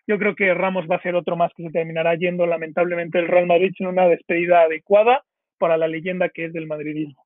yo 0.07 0.19
creo 0.19 0.35
que 0.35 0.55
Ramos 0.55 0.87
va 0.91 0.97
a 0.97 1.03
ser 1.03 1.15
otro 1.15 1.37
más 1.37 1.53
que 1.55 1.65
se 1.65 1.71
terminará 1.71 2.15
yendo 2.15 2.47
lamentablemente 2.47 3.19
el 3.19 3.29
Real 3.29 3.47
Madrid 3.47 3.73
sin 3.77 3.89
una 3.89 4.09
despedida 4.09 4.63
adecuada 4.63 5.23
para 5.59 5.77
la 5.77 5.87
leyenda 5.87 6.31
que 6.31 6.47
es 6.47 6.55
del 6.55 6.67
madridismo. 6.67 7.23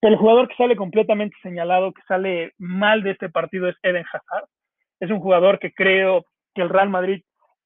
Pero 0.00 0.14
el 0.14 0.18
jugador 0.18 0.48
que 0.48 0.56
sale 0.56 0.74
completamente 0.74 1.36
señalado, 1.40 1.92
que 1.92 2.02
sale 2.08 2.54
mal 2.58 3.04
de 3.04 3.12
este 3.12 3.28
partido 3.28 3.68
es 3.68 3.76
Eden 3.84 4.04
Hazard. 4.12 4.48
Es 4.98 5.12
un 5.12 5.20
jugador 5.20 5.60
que 5.60 5.72
creo 5.72 6.26
que 6.56 6.62
el 6.62 6.70
Real 6.70 6.88
Madrid 6.88 7.22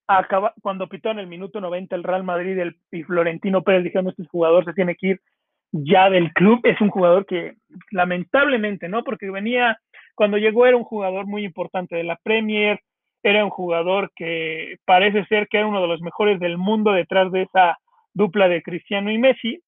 acaba, 0.06 0.52
cuando 0.60 0.86
pitó 0.86 1.12
en 1.12 1.20
el 1.20 1.28
minuto 1.28 1.62
90 1.62 1.96
el 1.96 2.04
Real 2.04 2.24
Madrid 2.24 2.58
y 2.92 3.02
Florentino 3.04 3.62
Pérez 3.62 3.84
dijeron 3.84 4.08
este 4.08 4.26
jugador 4.26 4.66
se 4.66 4.74
tiene 4.74 4.96
que 4.96 5.06
ir 5.06 5.20
ya 5.74 6.08
del 6.08 6.32
club. 6.32 6.60
Es 6.62 6.80
un 6.80 6.90
jugador 6.90 7.26
que 7.26 7.54
lamentablemente, 7.90 8.88
¿no? 8.88 9.02
Porque 9.02 9.30
venía, 9.30 9.78
cuando 10.14 10.38
llegó 10.38 10.66
era 10.66 10.76
un 10.76 10.84
jugador 10.84 11.26
muy 11.26 11.44
importante 11.44 11.96
de 11.96 12.04
la 12.04 12.16
Premier, 12.22 12.80
era 13.22 13.44
un 13.44 13.50
jugador 13.50 14.12
que 14.14 14.76
parece 14.84 15.24
ser 15.26 15.48
que 15.48 15.58
era 15.58 15.66
uno 15.66 15.80
de 15.80 15.88
los 15.88 16.00
mejores 16.02 16.38
del 16.38 16.58
mundo 16.58 16.92
detrás 16.92 17.32
de 17.32 17.42
esa 17.42 17.78
dupla 18.12 18.48
de 18.48 18.62
Cristiano 18.62 19.10
y 19.10 19.18
Messi, 19.18 19.60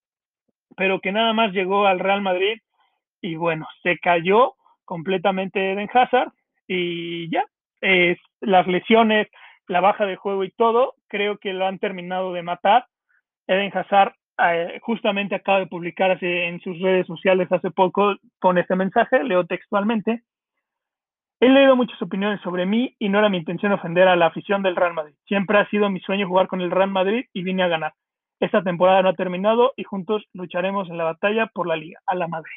pero 0.77 1.01
que 1.01 1.11
nada 1.11 1.33
más 1.33 1.53
llegó 1.53 1.87
al 1.87 1.99
Real 1.99 2.21
Madrid 2.21 2.59
y 3.21 3.35
bueno, 3.35 3.67
se 3.83 3.99
cayó 3.99 4.55
completamente 4.85 5.73
Eden 5.73 5.89
Hazard 5.93 6.33
y 6.69 7.31
ya, 7.31 7.45
es, 7.81 8.19
las 8.41 8.67
lesiones, 8.67 9.27
la 9.69 9.81
baja 9.81 10.07
de 10.07 10.17
juego 10.17 10.45
y 10.45 10.51
todo, 10.51 10.95
creo 11.09 11.39
que 11.39 11.53
lo 11.53 11.67
han 11.67 11.79
terminado 11.79 12.33
de 12.33 12.43
matar. 12.43 12.87
Eden 13.49 13.73
Hazard 13.75 14.15
eh, 14.39 14.79
justamente 14.83 15.35
acaba 15.35 15.61
de 15.61 15.67
publicar 15.67 16.19
en 16.23 16.61
sus 16.61 16.81
redes 16.81 17.07
sociales 17.07 17.51
hace 17.51 17.71
poco 17.71 18.17
con 18.39 18.59
este 18.59 18.77
mensaje, 18.77 19.25
leo 19.25 19.45
textualmente. 19.47 20.23
He 21.39 21.49
leído 21.49 21.77
muchas 21.77 22.01
opiniones 22.01 22.41
sobre 22.41 22.65
mí 22.65 22.95
y 22.99 23.09
no 23.09 23.19
era 23.19 23.29
mi 23.29 23.39
intención 23.39 23.73
ofender 23.73 24.09
a 24.09 24.17
la 24.17 24.27
afición 24.27 24.63
del 24.63 24.77
Real 24.77 24.95
Madrid. 24.95 25.15
Siempre 25.27 25.59
ha 25.59 25.69
sido 25.69 25.91
mi 25.91 26.01
sueño 26.01 26.27
jugar 26.27 26.49
con 26.49 26.61
el 26.63 26.71
Real 26.71 26.91
Madrid 26.91 27.27
y 27.35 27.43
vine 27.43 27.63
a 27.63 27.69
ganar. 27.69 27.93
Esta 28.41 28.63
temporada 28.63 29.03
no 29.03 29.11
ha 29.11 29.15
terminado 29.15 29.73
y 29.77 29.85
juntos 29.85 30.25
lucharemos 30.33 30.89
en 30.89 30.99
la 30.99 31.05
batalla 31.05 31.47
por 31.53 31.67
la 31.67 31.77
liga, 31.77 32.01
a 32.07 32.15
la 32.15 32.29
Madrid. 32.29 32.57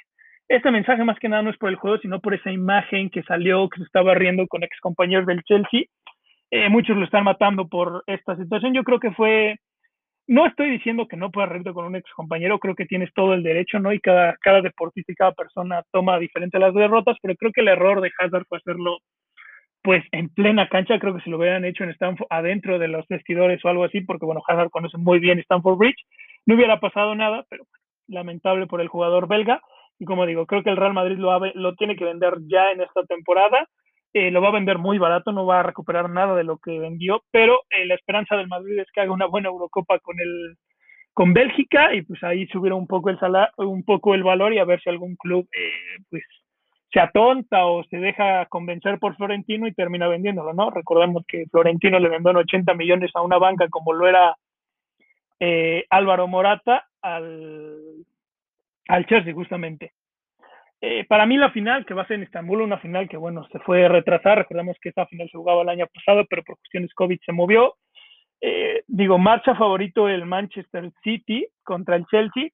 Este 0.50 0.72
mensaje 0.72 1.04
más 1.04 1.20
que 1.20 1.30
nada 1.30 1.44
no 1.44 1.52
es 1.52 1.58
por 1.58 1.70
el 1.70 1.76
juego, 1.76 2.00
sino 2.00 2.20
por 2.20 2.34
esa 2.34 2.52
imagen 2.52 3.10
que 3.10 3.22
salió, 3.24 3.70
que 3.70 3.78
se 3.78 3.84
estaba 3.84 4.16
riendo 4.16 4.48
con 4.48 4.64
ex 4.64 4.80
compañeros 4.80 5.28
del 5.28 5.44
Chelsea. 5.44 5.84
Eh, 6.52 6.70
muchos 6.70 6.98
lo 6.98 7.06
están 7.06 7.24
matando 7.24 7.68
por 7.68 8.04
esta 8.08 8.36
situación. 8.36 8.74
Yo 8.74 8.84
creo 8.84 9.00
que 9.00 9.12
fue, 9.12 9.58
no 10.30 10.46
estoy 10.46 10.70
diciendo 10.70 11.08
que 11.08 11.18
no 11.18 11.32
puedas 11.32 11.50
reírte 11.50 11.74
con 11.74 11.86
un 11.86 11.96
ex 11.96 12.08
compañero, 12.12 12.60
creo 12.60 12.76
que 12.76 12.86
tienes 12.86 13.12
todo 13.16 13.34
el 13.34 13.42
derecho, 13.42 13.80
¿no? 13.80 13.92
Y 13.92 14.00
cada, 14.00 14.38
cada 14.38 14.62
deportista 14.62 15.12
y 15.12 15.16
cada 15.16 15.32
persona 15.32 15.82
toma 15.92 16.20
diferente 16.20 16.60
las 16.60 16.74
derrotas, 16.76 17.18
pero 17.20 17.36
creo 17.36 17.52
que 17.52 17.62
el 17.62 17.70
error 17.70 18.00
de 18.00 18.12
Hazard 18.20 18.46
fue 18.48 18.60
hacerlo 18.60 19.00
pues 19.82 20.04
en 20.12 20.30
plena 20.30 20.70
cancha, 20.70 21.00
creo 21.00 21.16
que 21.16 21.22
si 21.22 21.32
lo 21.32 21.38
hubieran 21.38 21.66
hecho 21.66 21.84
en 21.84 21.90
Stanford, 21.92 22.28
adentro 22.30 22.78
de 22.78 22.90
los 22.90 23.08
vestidores 23.08 23.64
o 23.66 23.70
algo 23.70 23.86
así, 23.86 24.02
porque 24.02 24.26
bueno, 24.26 24.42
Hazard 24.48 24.70
conoce 24.70 25.00
muy 25.00 25.18
bien 25.20 25.40
Stanford 25.40 25.78
Bridge, 25.78 26.06
no 26.46 26.56
hubiera 26.56 26.80
pasado 26.80 27.16
nada, 27.16 27.46
pero 27.50 27.64
lamentable 28.08 28.68
por 28.68 28.82
el 28.82 28.88
jugador 28.88 29.28
belga. 29.28 29.62
Y 29.98 30.06
como 30.06 30.28
digo, 30.28 30.46
creo 30.46 30.62
que 30.62 30.70
el 30.70 30.78
Real 30.78 30.94
Madrid 30.94 31.18
lo, 31.18 31.40
lo 31.56 31.74
tiene 31.76 31.96
que 31.96 32.06
vender 32.06 32.36
ya 32.48 32.72
en 32.72 32.82
esta 32.82 33.04
temporada. 33.06 33.68
Eh, 34.14 34.32
lo 34.32 34.42
va 34.42 34.50
a 34.50 34.54
vender 34.54 34.80
muy 34.80 34.98
barato, 34.98 35.32
no 35.32 35.46
va 35.46 35.60
a 35.60 35.64
recuperar 35.64 36.10
nada 36.10 36.36
de 36.36 36.44
lo 36.44 36.58
que 36.58 36.80
vendió, 36.80 37.24
pero 37.32 37.60
eh, 37.70 37.86
la 37.86 37.94
esperanza 37.94 38.36
del 38.36 38.48
Madrid 38.48 38.80
es 38.80 38.88
que 38.92 39.02
haga 39.02 39.12
una 39.12 39.28
buena 39.28 39.50
Eurocopa 39.50 40.00
con 40.00 40.20
el 40.20 40.58
con 41.14 41.34
Bélgica 41.34 41.94
y 41.94 42.02
pues 42.04 42.24
ahí 42.24 42.48
subir 42.48 42.72
un 42.74 42.88
poco 42.88 43.10
el 43.10 43.20
salario, 43.20 43.54
un 43.58 43.84
poco 43.84 44.16
el 44.16 44.24
valor 44.24 44.54
y 44.54 44.60
a 44.60 44.66
ver 44.66 44.82
si 44.82 44.90
algún 44.90 45.16
club 45.16 45.48
eh, 45.52 46.02
pues 46.10 46.24
se 46.92 47.00
atonta 47.00 47.66
o 47.66 47.84
se 47.84 47.98
deja 47.98 48.46
convencer 48.48 49.00
por 49.00 49.16
Florentino 49.16 49.68
y 49.68 49.74
termina 49.74 50.08
vendiéndolo, 50.08 50.54
¿no? 50.54 50.72
Recordemos 50.72 51.24
que 51.28 51.46
Florentino 51.52 52.00
le 52.00 52.10
vendió 52.10 52.32
en 52.32 52.38
80 52.38 52.74
millones 52.74 53.12
a 53.14 53.22
una 53.22 53.38
banca 53.38 53.68
como 53.70 53.94
lo 53.94 54.08
era 54.08 54.36
Álvaro 55.90 56.28
Morata 56.28 56.88
al 57.02 58.06
al 58.88 59.06
Chelsea 59.06 59.34
justamente. 59.34 59.94
Eh, 60.82 61.06
para 61.10 61.26
mí 61.26 61.36
la 61.38 61.52
final, 61.52 61.86
que 61.86 61.94
va 61.94 62.04
a 62.04 62.08
ser 62.08 62.18
en 62.18 62.24
Estambul, 62.24 62.62
una 62.62 62.78
final 62.80 63.10
que, 63.10 63.18
bueno, 63.18 63.46
se 63.52 63.60
fue 63.60 63.86
a 63.86 63.90
retrasar, 63.90 64.38
recordemos 64.38 64.78
que 64.82 64.90
esa 64.90 65.06
final 65.08 65.30
se 65.30 65.38
jugaba 65.38 65.62
el 65.62 65.70
año 65.70 65.88
pasado, 65.94 66.26
pero 66.30 66.44
por 66.44 66.58
cuestiones 66.58 66.94
COVID 66.94 67.20
se 67.26 67.34
movió. 67.34 67.76
Eh, 68.40 68.84
digo, 68.88 69.18
marcha 69.18 69.56
favorito 69.56 70.08
el 70.08 70.26
Manchester 70.26 70.90
City 71.04 71.46
contra 71.64 71.98
el 71.98 72.06
Chelsea, 72.06 72.50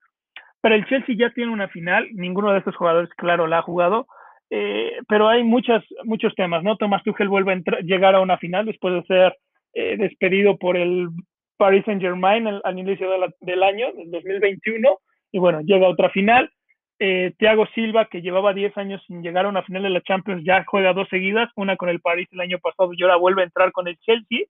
pero 0.59 0.73
el 0.73 0.85
Chelsea 0.87 1.15
ya 1.15 1.29
tiene 1.31 1.51
una 1.51 1.67
final, 1.67 2.07
ninguno 2.13 2.51
de 2.51 2.59
estos 2.59 2.75
jugadores, 2.75 3.11
claro, 3.15 3.45
la 3.45 3.59
ha 3.59 3.61
jugado, 3.61 4.07
eh, 4.49 4.93
pero 5.07 5.27
hay 5.27 5.43
muchas, 5.43 5.83
muchos 6.03 6.33
temas, 6.33 6.63
¿no? 6.63 6.77
Tomás 6.77 7.03
Tuchel 7.03 7.29
vuelve 7.29 7.53
a 7.53 7.79
llegar 7.81 8.15
a 8.15 8.21
una 8.21 8.37
final 8.37 8.65
después 8.65 8.95
de 8.95 9.03
ser 9.03 9.37
despedido 9.97 10.57
por 10.57 10.77
el 10.77 11.09
Paris 11.57 11.83
Saint 11.85 12.01
Germain 12.01 12.47
al, 12.47 12.79
inicio 12.79 13.09
del 13.41 13.63
año, 13.63 13.91
del 13.93 14.09
2021 14.09 14.99
y 15.33 15.39
bueno, 15.39 15.59
llega 15.61 15.85
a 15.85 15.89
otra 15.89 16.09
final. 16.09 16.49
Eh, 16.97 17.33
Thiago 17.37 17.65
Silva, 17.75 18.05
que 18.05 18.21
llevaba 18.21 18.53
10 18.53 18.77
años 18.77 19.03
sin 19.05 19.21
llegar 19.21 19.45
a 19.45 19.49
una 19.49 19.63
final 19.63 19.83
de 19.83 19.89
la 19.89 20.01
Champions, 20.01 20.43
ya 20.45 20.63
juega 20.65 20.93
dos 20.93 21.09
seguidas, 21.09 21.51
una 21.55 21.75
con 21.75 21.89
el 21.89 21.99
París 21.99 22.29
el 22.31 22.39
año 22.39 22.57
pasado 22.59 22.91
y 22.93 23.03
ahora 23.03 23.17
vuelve 23.17 23.41
a 23.41 23.45
entrar 23.45 23.71
con 23.73 23.87
el 23.87 23.97
Chelsea. 23.99 24.45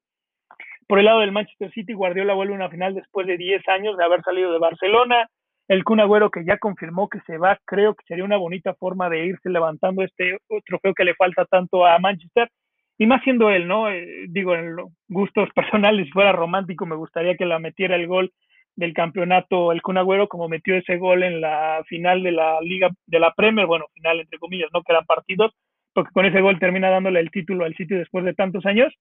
Por 0.88 1.00
el 1.00 1.06
lado 1.06 1.22
del 1.22 1.32
Manchester 1.32 1.72
City, 1.72 1.94
Guardiola 1.94 2.36
vuelve 2.36 2.54
a 2.54 2.58
una 2.58 2.70
final 2.70 2.94
después 2.94 3.26
de 3.26 3.38
10 3.38 3.68
años 3.70 3.98
de 3.98 4.04
haber 4.04 4.22
salido 4.22 4.52
de 4.52 4.60
Barcelona. 4.60 5.28
El 5.68 5.84
Kun 5.84 6.00
Agüero, 6.00 6.30
que 6.30 6.46
ya 6.46 6.60
confirmó 6.60 7.10
que 7.10 7.20
se 7.22 7.40
va, 7.40 7.58
creo 7.66 7.96
que 7.96 8.06
sería 8.08 8.24
una 8.24 8.38
bonita 8.38 8.76
forma 8.76 9.10
de 9.10 9.26
irse 9.26 9.50
levantando 9.50 10.04
este 10.04 10.38
trofeo 10.68 10.94
que 10.94 11.06
le 11.06 11.16
falta 11.16 11.46
tanto 11.46 11.88
a 11.88 11.98
Manchester. 11.98 12.52
Y 13.00 13.08
más 13.08 13.24
siendo 13.24 13.50
él, 13.50 13.68
¿no? 13.68 13.90
Eh, 13.90 14.26
digo, 14.30 14.54
en 14.54 14.76
los 14.76 14.92
gustos 15.08 15.50
personales, 15.56 16.06
si 16.06 16.12
fuera 16.12 16.32
romántico, 16.32 16.86
me 16.86 16.96
gustaría 16.96 17.36
que 17.36 17.46
la 17.46 17.58
metiera 17.58 17.96
el 17.96 18.06
gol 18.06 18.32
del 18.76 18.94
campeonato 18.94 19.72
el 19.72 19.82
Kun 19.82 19.98
Agüero, 19.98 20.28
como 20.28 20.50
metió 20.50 20.76
ese 20.76 20.98
gol 20.98 21.24
en 21.24 21.42
la 21.42 21.84
final 21.88 22.24
de 22.24 22.32
la 22.32 22.60
Liga 22.62 22.90
de 23.08 23.20
la 23.20 23.34
Premier, 23.34 23.66
bueno, 23.66 23.86
final 23.94 24.20
entre 24.20 24.40
comillas, 24.40 24.70
no 24.74 24.84
que 24.84 24.92
eran 24.92 25.06
partidos, 25.06 25.54
porque 25.94 26.12
con 26.12 26.26
ese 26.26 26.42
gol 26.42 26.60
termina 26.60 26.90
dándole 26.90 27.20
el 27.20 27.32
título 27.32 27.66
al 27.66 27.76
City 27.76 27.96
después 27.96 28.26
de 28.26 28.34
tantos 28.34 28.66
años. 28.66 28.94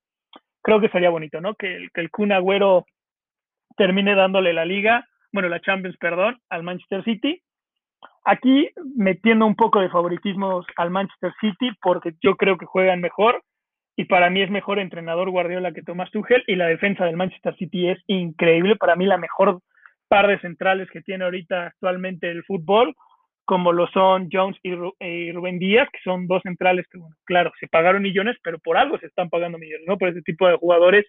Creo 0.63 0.81
que 0.81 0.89
sería 0.89 1.11
bonito, 1.11 1.41
¿no? 1.41 1.55
Que, 1.55 1.89
que 1.93 2.01
el 2.01 2.11
Kun 2.11 2.33
Agüero 2.33 2.87
termine 3.77 4.15
dándole 4.15 4.53
la 4.53 4.65
Liga, 4.65 5.07
bueno, 5.33 5.49
la 5.49 5.61
Champions, 5.61 5.97
perdón, 5.99 6.39
al 6.49 6.63
Manchester 6.63 7.03
City. 7.05 7.43
Aquí 8.25 8.71
metiendo 8.97 9.45
un 9.45 9.57
poco 9.57 9.81
de 9.81 9.91
favoritismo 9.91 10.65
al 10.77 10.91
Manchester 10.91 11.33
City 11.41 11.71
porque 11.83 12.15
yo 12.23 12.37
creo 12.37 12.57
que 12.57 12.67
juegan 12.67 13.01
mejor 13.01 13.43
y 13.97 14.07
para 14.07 14.29
mí 14.31 14.43
es 14.43 14.51
mejor 14.51 14.79
entrenador 14.79 15.31
Guardiola 15.31 15.73
que 15.73 15.83
Thomas 15.83 16.11
Tuchel 16.11 16.43
y 16.47 16.57
la 16.57 16.67
defensa 16.67 17.05
del 17.05 17.17
Manchester 17.17 17.57
City 17.57 17.91
es 17.91 17.99
increíble, 18.07 18.77
para 18.77 18.97
mí 18.97 19.07
la 19.07 19.19
mejor 19.19 19.61
par 20.09 20.27
de 20.27 20.39
centrales 20.41 20.91
que 20.91 21.01
tiene 21.01 21.25
ahorita 21.25 21.67
actualmente 21.67 22.31
el 22.31 22.45
fútbol, 22.45 22.95
como 23.45 23.73
lo 23.73 23.87
son 23.89 24.29
Jones 24.33 24.57
y, 24.63 24.75
Rubén 24.75 25.59
Díaz, 25.59 25.89
que 25.93 25.99
son 26.03 26.27
dos 26.27 26.43
centrales 26.43 26.87
que, 26.89 26.99
bueno, 26.99 27.15
claro, 27.25 27.53
se 27.61 27.69
pagaron 27.69 28.03
millones, 28.03 28.37
pero 28.43 28.59
por 28.59 28.77
algo 28.77 28.99
se 28.99 29.07
están 29.07 29.29
pagando 29.29 29.59
millones, 29.59 29.87
¿no? 29.87 29.99
Por 29.99 30.09
ese 30.09 30.23
tipo 30.23 30.49
de 30.49 30.57
jugadores 30.57 31.05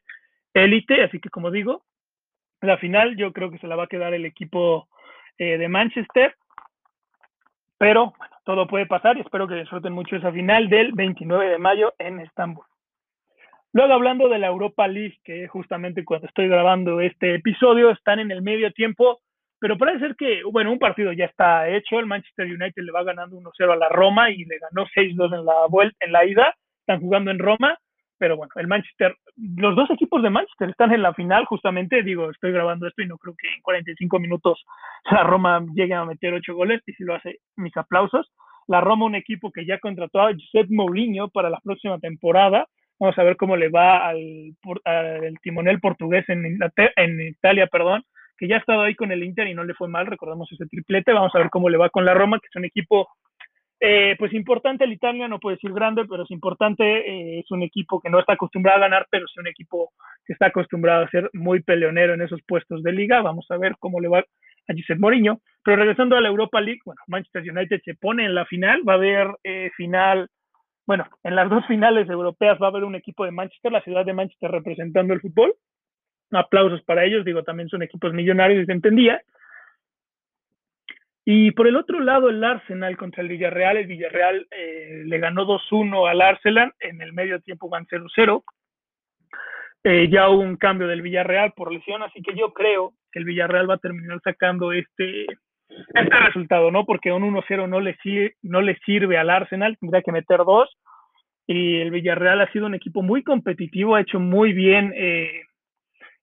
élite, 0.53 1.03
así 1.03 1.19
que 1.19 1.29
como 1.29 1.49
digo, 1.49 1.83
la 2.61 2.77
final 2.77 3.15
yo 3.15 3.31
creo 3.31 3.51
que 3.51 3.57
se 3.59 3.67
la 3.67 3.75
va 3.75 3.83
a 3.83 3.87
quedar 3.87 4.13
el 4.13 4.25
equipo 4.25 4.87
eh, 5.37 5.57
de 5.57 5.67
Manchester, 5.67 6.35
pero 7.77 8.13
bueno, 8.17 8.35
todo 8.43 8.67
puede 8.67 8.85
pasar 8.85 9.17
y 9.17 9.21
espero 9.21 9.47
que 9.47 9.55
disfruten 9.55 9.93
mucho 9.93 10.15
esa 10.15 10.31
final 10.31 10.69
del 10.69 10.91
29 10.93 11.49
de 11.49 11.57
mayo 11.57 11.93
en 11.99 12.19
Estambul. 12.19 12.65
Luego 13.75 13.91
hablando 13.91 14.29
de 14.29 14.39
la 14.39 14.48
Europa 14.48 14.88
League, 14.88 15.20
que 15.22 15.50
justamente 15.50 16.05
cuando 16.05 16.27
estoy 16.27 16.48
grabando 16.48 17.01
este 17.01 17.36
episodio 17.36 17.91
están 17.91 18.20
en 18.20 18.32
el 18.32 18.41
medio 18.41 18.72
tiempo, 18.72 19.20
pero 19.60 19.77
parece 19.77 20.00
ser 20.00 20.15
que, 20.15 20.44
bueno, 20.50 20.72
un 20.72 20.79
partido 20.79 21.12
ya 21.12 21.25
está 21.25 21.67
hecho, 21.67 22.00
el 22.00 22.05
Manchester 22.05 22.46
United 22.46 22.82
le 22.82 22.91
va 22.94 23.03
ganando 23.03 23.36
1-0 23.36 23.74
a 23.74 23.75
la 23.75 23.89
Roma 23.89 24.32
y 24.32 24.46
le 24.46 24.60
ganó 24.60 24.88
6-2 24.96 25.38
en 25.38 25.46
la 25.46 25.65
vuelta, 25.70 25.98
en 26.00 26.13
la 26.13 26.25
ida, 26.25 26.55
están 26.79 27.01
jugando 27.01 27.32
en 27.32 27.39
Roma, 27.39 27.77
pero 28.17 28.38
bueno, 28.38 28.53
el 28.55 28.67
Manchester, 28.67 29.13
los 29.36 29.75
dos 29.75 29.89
equipos 29.89 30.24
de 30.24 30.29
Manchester 30.29 30.70
están 30.70 30.94
en 30.94 31.01
la 31.01 31.13
final 31.13 31.44
justamente, 31.44 32.01
digo, 32.01 32.32
estoy 32.32 32.53
grabando 32.53 32.88
esto 32.88 33.01
y 33.01 33.08
no 33.08 33.17
creo 33.17 33.36
que 33.38 33.53
en 33.55 33.62
45 33.62 34.20
minutos 34.20 34.63
la 35.12 35.24
Roma 35.24 35.62
llegue 35.74 35.96
a 35.96 36.05
meter 36.05 36.34
8 36.34 36.55
goles 36.55 36.82
y 36.86 36.94
si 36.94 37.03
lo 37.03 37.15
hace, 37.15 37.39
mis 37.58 37.75
aplausos. 37.75 38.32
La 38.67 38.79
Roma, 38.79 39.05
un 39.05 39.15
equipo 39.15 39.51
que 39.51 39.65
ya 39.65 39.79
contrató 39.79 40.22
a 40.22 40.32
Josep 40.32 40.70
Mourinho 40.70 41.27
para 41.27 41.50
la 41.50 41.60
próxima 41.60 42.00
temporada, 42.00 42.65
Vamos 42.99 43.17
a 43.17 43.23
ver 43.23 43.35
cómo 43.35 43.57
le 43.57 43.69
va 43.69 44.07
al, 44.07 44.55
el 45.23 45.39
timonel 45.41 45.79
portugués 45.79 46.25
en, 46.29 46.59
Italia, 47.27 47.67
perdón, 47.67 48.03
que 48.37 48.47
ya 48.47 48.55
ha 48.55 48.59
estado 48.59 48.81
ahí 48.81 48.95
con 48.95 49.11
el 49.11 49.23
Inter 49.23 49.47
y 49.47 49.53
no 49.53 49.63
le 49.63 49.73
fue 49.73 49.87
mal, 49.87 50.05
recordamos 50.05 50.51
ese 50.51 50.65
triplete. 50.67 51.13
Vamos 51.13 51.33
a 51.35 51.39
ver 51.39 51.49
cómo 51.49 51.69
le 51.69 51.77
va 51.77 51.89
con 51.89 52.05
la 52.05 52.13
Roma, 52.13 52.39
que 52.39 52.47
es 52.47 52.55
un 52.55 52.65
equipo 52.65 53.09
eh, 53.79 54.15
pues 54.17 54.33
importante. 54.33 54.85
El 54.85 54.93
Italia 54.93 55.27
no 55.27 55.39
puede 55.39 55.57
decir 55.57 55.73
grande, 55.73 56.05
pero 56.09 56.23
es 56.23 56.31
importante. 56.31 56.83
Eh, 56.83 57.39
es 57.39 57.51
un 57.51 57.63
equipo 57.63 57.99
que 57.99 58.09
no 58.09 58.19
está 58.19 58.33
acostumbrado 58.33 58.77
a 58.77 58.81
ganar, 58.81 59.07
pero 59.09 59.25
es 59.25 59.37
un 59.37 59.47
equipo 59.47 59.91
que 60.25 60.33
está 60.33 60.47
acostumbrado 60.47 61.03
a 61.03 61.09
ser 61.09 61.29
muy 61.33 61.61
peleonero 61.61 62.13
en 62.13 62.21
esos 62.21 62.41
puestos 62.47 62.81
de 62.83 62.93
liga. 62.93 63.21
Vamos 63.21 63.45
a 63.49 63.57
ver 63.57 63.75
cómo 63.79 63.99
le 63.99 64.07
va 64.07 64.19
a 64.19 64.73
Giselle 64.73 64.99
Mourinho. 64.99 65.41
Pero 65.63 65.77
regresando 65.77 66.15
a 66.15 66.21
la 66.21 66.29
Europa 66.29 66.61
League, 66.61 66.81
bueno, 66.85 67.01
Manchester 67.07 67.43
United 67.43 67.81
se 67.83 67.95
pone 67.95 68.25
en 68.25 68.35
la 68.35 68.45
final, 68.45 68.87
va 68.87 68.93
a 68.93 68.97
haber 68.97 69.27
eh, 69.43 69.71
final 69.75 70.29
bueno, 70.85 71.07
en 71.23 71.35
las 71.35 71.49
dos 71.49 71.65
finales 71.65 72.07
europeas 72.09 72.57
va 72.61 72.67
a 72.67 72.69
haber 72.69 72.83
un 72.83 72.95
equipo 72.95 73.25
de 73.25 73.31
Manchester, 73.31 73.71
la 73.71 73.81
ciudad 73.81 74.05
de 74.05 74.13
Manchester 74.13 74.51
representando 74.51 75.13
el 75.13 75.21
fútbol. 75.21 75.55
Aplausos 76.31 76.81
para 76.83 77.05
ellos, 77.05 77.25
digo, 77.25 77.43
también 77.43 77.69
son 77.69 77.81
equipos 77.81 78.13
millonarios 78.13 78.63
y 78.63 78.65
se 78.65 78.71
entendía. 78.71 79.21
Y 81.23 81.51
por 81.51 81.67
el 81.67 81.75
otro 81.75 81.99
lado, 81.99 82.29
el 82.29 82.43
Arsenal 82.43 82.97
contra 82.97 83.23
el 83.23 83.29
Villarreal, 83.29 83.77
el 83.77 83.87
Villarreal 83.87 84.47
eh, 84.51 85.03
le 85.05 85.17
ganó 85.17 85.45
2-1 85.45 86.07
al 86.07 86.21
Arsenal, 86.21 86.73
en 86.79 87.01
el 87.01 87.13
medio 87.13 87.41
tiempo 87.41 87.67
van 87.67 87.87
0-0. 87.87 88.43
Eh, 89.83 90.07
ya 90.09 90.29
hubo 90.29 90.41
un 90.41 90.57
cambio 90.57 90.87
del 90.87 91.01
Villarreal 91.01 91.53
por 91.53 91.71
lesión, 91.71 92.03
así 92.03 92.21
que 92.21 92.35
yo 92.35 92.53
creo 92.53 92.93
que 93.11 93.19
el 93.19 93.25
Villarreal 93.25 93.69
va 93.69 93.75
a 93.75 93.79
terminar 93.79 94.19
sacando 94.23 94.71
este, 94.71 95.25
este 95.94 96.20
resultado, 96.20 96.72
¿no? 96.72 96.86
Porque 96.86 97.12
un 97.12 97.24
1-0 97.24 97.70
no 97.70 97.79
le, 97.79 97.96
no 98.41 98.62
le 98.62 98.77
sirve 98.86 99.17
al 99.17 99.29
Arsenal, 99.29 99.77
tendría 99.79 100.01
que 100.01 100.12
meter 100.12 100.39
dos. 100.39 100.70
y 101.48 101.79
el 101.79 101.91
Villarreal 101.91 102.41
ha 102.41 102.51
sido 102.51 102.65
un 102.65 102.75
equipo 102.75 103.01
muy 103.01 103.24
competitivo, 103.24 103.96
ha 103.96 104.01
hecho 104.01 104.20
muy 104.20 104.53
bien 104.53 104.94
eh, 104.96 105.44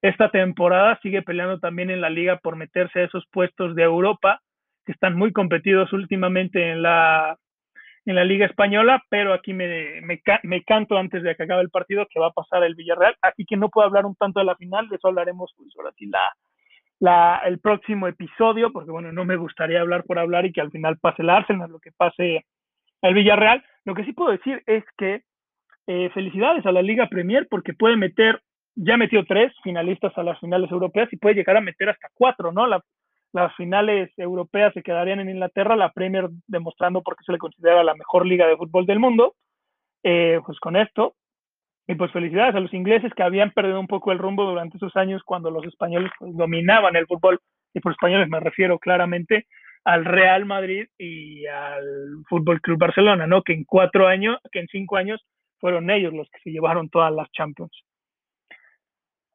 esta 0.02 0.30
temporada, 0.30 0.98
sigue 1.02 1.22
peleando 1.22 1.60
también 1.60 1.90
en 1.90 2.00
la 2.00 2.10
liga 2.10 2.38
por 2.38 2.56
meterse 2.56 3.00
a 3.00 3.04
esos 3.04 3.24
puestos 3.30 3.76
de 3.76 3.84
Europa, 3.84 4.40
que 4.84 4.92
están 4.92 5.16
muy 5.16 5.32
competidos 5.32 5.92
últimamente 5.92 6.72
en 6.72 6.82
la, 6.82 7.36
en 8.04 8.16
la 8.16 8.24
liga 8.24 8.46
española, 8.46 9.00
pero 9.08 9.32
aquí 9.32 9.52
me, 9.52 10.00
me, 10.02 10.62
canto 10.64 10.98
antes 10.98 11.22
de 11.22 11.36
que 11.36 11.44
acabe 11.44 11.62
el 11.62 11.70
partido 11.70 12.06
que 12.10 12.18
va 12.18 12.28
a 12.28 12.32
pasar 12.32 12.64
el 12.64 12.74
Villarreal, 12.74 13.14
así 13.22 13.44
que 13.44 13.56
no 13.56 13.68
puedo 13.68 13.86
hablar 13.86 14.06
un 14.06 14.16
tanto 14.16 14.40
de 14.40 14.46
la 14.46 14.56
final, 14.56 14.88
de 14.88 14.96
eso 14.96 15.06
hablaremos 15.06 15.52
pues 15.56 15.68
ahora 15.78 15.92
sí 15.96 16.06
la, 16.06 16.20
la, 17.02 17.42
el 17.44 17.58
próximo 17.58 18.06
episodio, 18.06 18.72
porque 18.72 18.92
bueno, 18.92 19.10
no 19.10 19.24
me 19.24 19.34
gustaría 19.34 19.80
hablar 19.80 20.04
por 20.04 20.20
hablar 20.20 20.46
y 20.46 20.52
que 20.52 20.60
al 20.60 20.70
final 20.70 20.98
pase 20.98 21.22
el 21.22 21.30
Arsenal, 21.30 21.68
lo 21.68 21.80
que 21.80 21.90
pase 21.90 22.46
el 23.02 23.14
Villarreal. 23.14 23.64
Lo 23.84 23.96
que 23.96 24.04
sí 24.04 24.12
puedo 24.12 24.30
decir 24.30 24.62
es 24.66 24.84
que 24.96 25.24
eh, 25.88 26.10
felicidades 26.14 26.64
a 26.64 26.70
la 26.70 26.80
Liga 26.80 27.08
Premier 27.08 27.48
porque 27.50 27.72
puede 27.74 27.96
meter, 27.96 28.40
ya 28.76 28.96
metió 28.96 29.24
tres 29.24 29.52
finalistas 29.64 30.16
a 30.16 30.22
las 30.22 30.38
finales 30.38 30.70
europeas 30.70 31.12
y 31.12 31.16
puede 31.16 31.34
llegar 31.34 31.56
a 31.56 31.60
meter 31.60 31.88
hasta 31.88 32.06
cuatro, 32.14 32.52
¿no? 32.52 32.68
las 32.68 33.56
finales 33.56 34.16
europeas 34.16 34.72
se 34.72 34.84
quedarían 34.84 35.18
en 35.18 35.30
Inglaterra, 35.30 35.74
la 35.74 35.90
Premier 35.90 36.28
demostrando 36.46 37.02
por 37.02 37.16
qué 37.16 37.24
se 37.24 37.32
le 37.32 37.38
considera 37.38 37.82
la 37.82 37.96
mejor 37.96 38.26
liga 38.26 38.46
de 38.46 38.56
fútbol 38.56 38.86
del 38.86 39.00
mundo. 39.00 39.34
Eh, 40.04 40.38
pues 40.46 40.60
con 40.60 40.76
esto, 40.76 41.16
y 41.86 41.94
pues 41.94 42.12
felicidades 42.12 42.54
a 42.54 42.60
los 42.60 42.72
ingleses 42.72 43.12
que 43.14 43.22
habían 43.22 43.50
perdido 43.50 43.80
un 43.80 43.86
poco 43.86 44.12
el 44.12 44.18
rumbo 44.18 44.44
durante 44.44 44.76
esos 44.76 44.94
años 44.96 45.22
cuando 45.24 45.50
los 45.50 45.64
españoles 45.64 46.10
pues, 46.18 46.34
dominaban 46.36 46.96
el 46.96 47.06
fútbol, 47.06 47.40
y 47.74 47.80
por 47.80 47.92
españoles 47.92 48.28
me 48.28 48.40
refiero 48.40 48.78
claramente 48.78 49.46
al 49.84 50.04
Real 50.04 50.44
Madrid 50.44 50.86
y 50.96 51.46
al 51.46 52.22
Fútbol 52.28 52.60
Club 52.60 52.78
Barcelona, 52.78 53.26
¿no? 53.26 53.42
Que 53.42 53.52
en 53.52 53.64
cuatro 53.64 54.06
años, 54.06 54.38
que 54.52 54.60
en 54.60 54.68
cinco 54.68 54.96
años 54.96 55.24
fueron 55.58 55.90
ellos 55.90 56.12
los 56.12 56.28
que 56.30 56.38
se 56.44 56.50
llevaron 56.50 56.88
todas 56.88 57.12
las 57.12 57.30
Champions. 57.32 57.72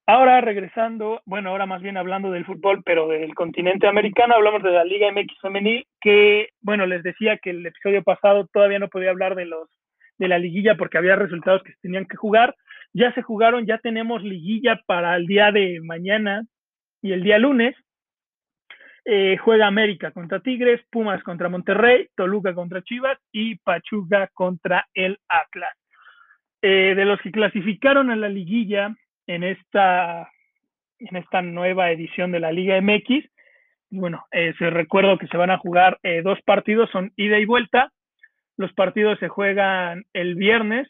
Ahora 0.10 0.39
regresando, 0.39 1.20
bueno, 1.25 1.50
ahora 1.50 1.66
más 1.66 1.82
bien 1.82 1.98
hablando 1.98 2.32
del 2.32 2.46
fútbol, 2.46 2.82
pero 2.86 3.10
del 3.10 3.36
continente 3.36 3.88
americano, 3.88 4.36
hablamos 4.36 4.63
de 4.63 4.72
la 4.72 4.86
Liga 4.86 5.12
MX 5.12 5.38
femenil, 5.42 5.86
que, 6.00 6.50
bueno, 6.62 6.86
les 6.86 7.04
decía 7.04 7.38
que 7.38 7.50
el 7.50 7.66
episodio 7.66 8.04
pasado 8.04 8.48
todavía 8.54 8.80
no 8.80 8.88
podía 8.88 9.10
hablar 9.10 9.36
de 9.36 9.46
los 9.46 9.68
de 10.18 10.28
la 10.28 10.40
liguilla 10.40 10.76
porque 10.76 10.98
había 10.98 11.16
resultados 11.16 11.64
que 11.64 11.74
se 11.74 11.82
tenían 11.82 12.06
que 12.06 12.18
jugar. 12.18 12.56
Ya 12.94 13.14
se 13.14 13.22
jugaron, 13.22 13.66
ya 13.66 13.78
tenemos 13.78 14.24
liguilla 14.24 14.82
para 14.86 15.16
el 15.16 15.28
día 15.28 15.52
de 15.52 15.80
mañana 15.84 16.44
y 17.02 17.12
el 17.12 17.24
día 17.24 17.38
lunes. 17.38 17.76
Eh, 19.10 19.38
juega 19.38 19.68
América 19.68 20.12
contra 20.12 20.42
Tigres, 20.42 20.82
Pumas 20.92 21.24
contra 21.24 21.48
Monterrey, 21.48 22.10
Toluca 22.16 22.54
contra 22.54 22.82
Chivas 22.82 23.18
y 23.32 23.56
Pachuca 23.56 24.30
contra 24.34 24.86
el 24.94 25.18
Atlas. 25.30 25.74
Eh, 26.62 26.94
de 26.94 27.06
los 27.06 27.22
que 27.22 27.32
clasificaron 27.32 28.10
a 28.10 28.18
la 28.18 28.28
liguilla 28.28 28.94
en 29.28 29.44
esta, 29.44 30.30
en 31.00 31.16
esta 31.16 31.42
nueva 31.42 31.92
edición 31.92 32.34
de 32.34 32.42
la 32.42 32.52
Liga 32.52 32.82
MX, 32.82 33.30
bueno, 33.92 34.26
eh, 34.32 34.54
se 34.60 34.70
recuerdo 34.70 35.18
que 35.18 35.28
se 35.28 35.38
van 35.38 35.52
a 35.52 35.58
jugar 35.58 35.98
dos 36.24 36.42
partidos, 36.42 36.90
son 36.90 37.14
ida 37.16 37.40
y 37.40 37.46
vuelta. 37.46 37.94
Los 38.58 38.74
partidos 38.74 39.20
se 39.20 39.28
juegan 39.28 40.04
el 40.14 40.36
viernes 40.36 40.88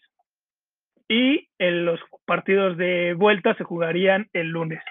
y 1.09 1.47
en 1.59 1.85
los 1.85 1.99
partidos 2.25 2.77
de 2.77 3.13
vuelta 3.13 3.55
se 3.55 3.63
jugarían 3.63 4.27
el 4.33 4.49
lunes. 4.49 4.81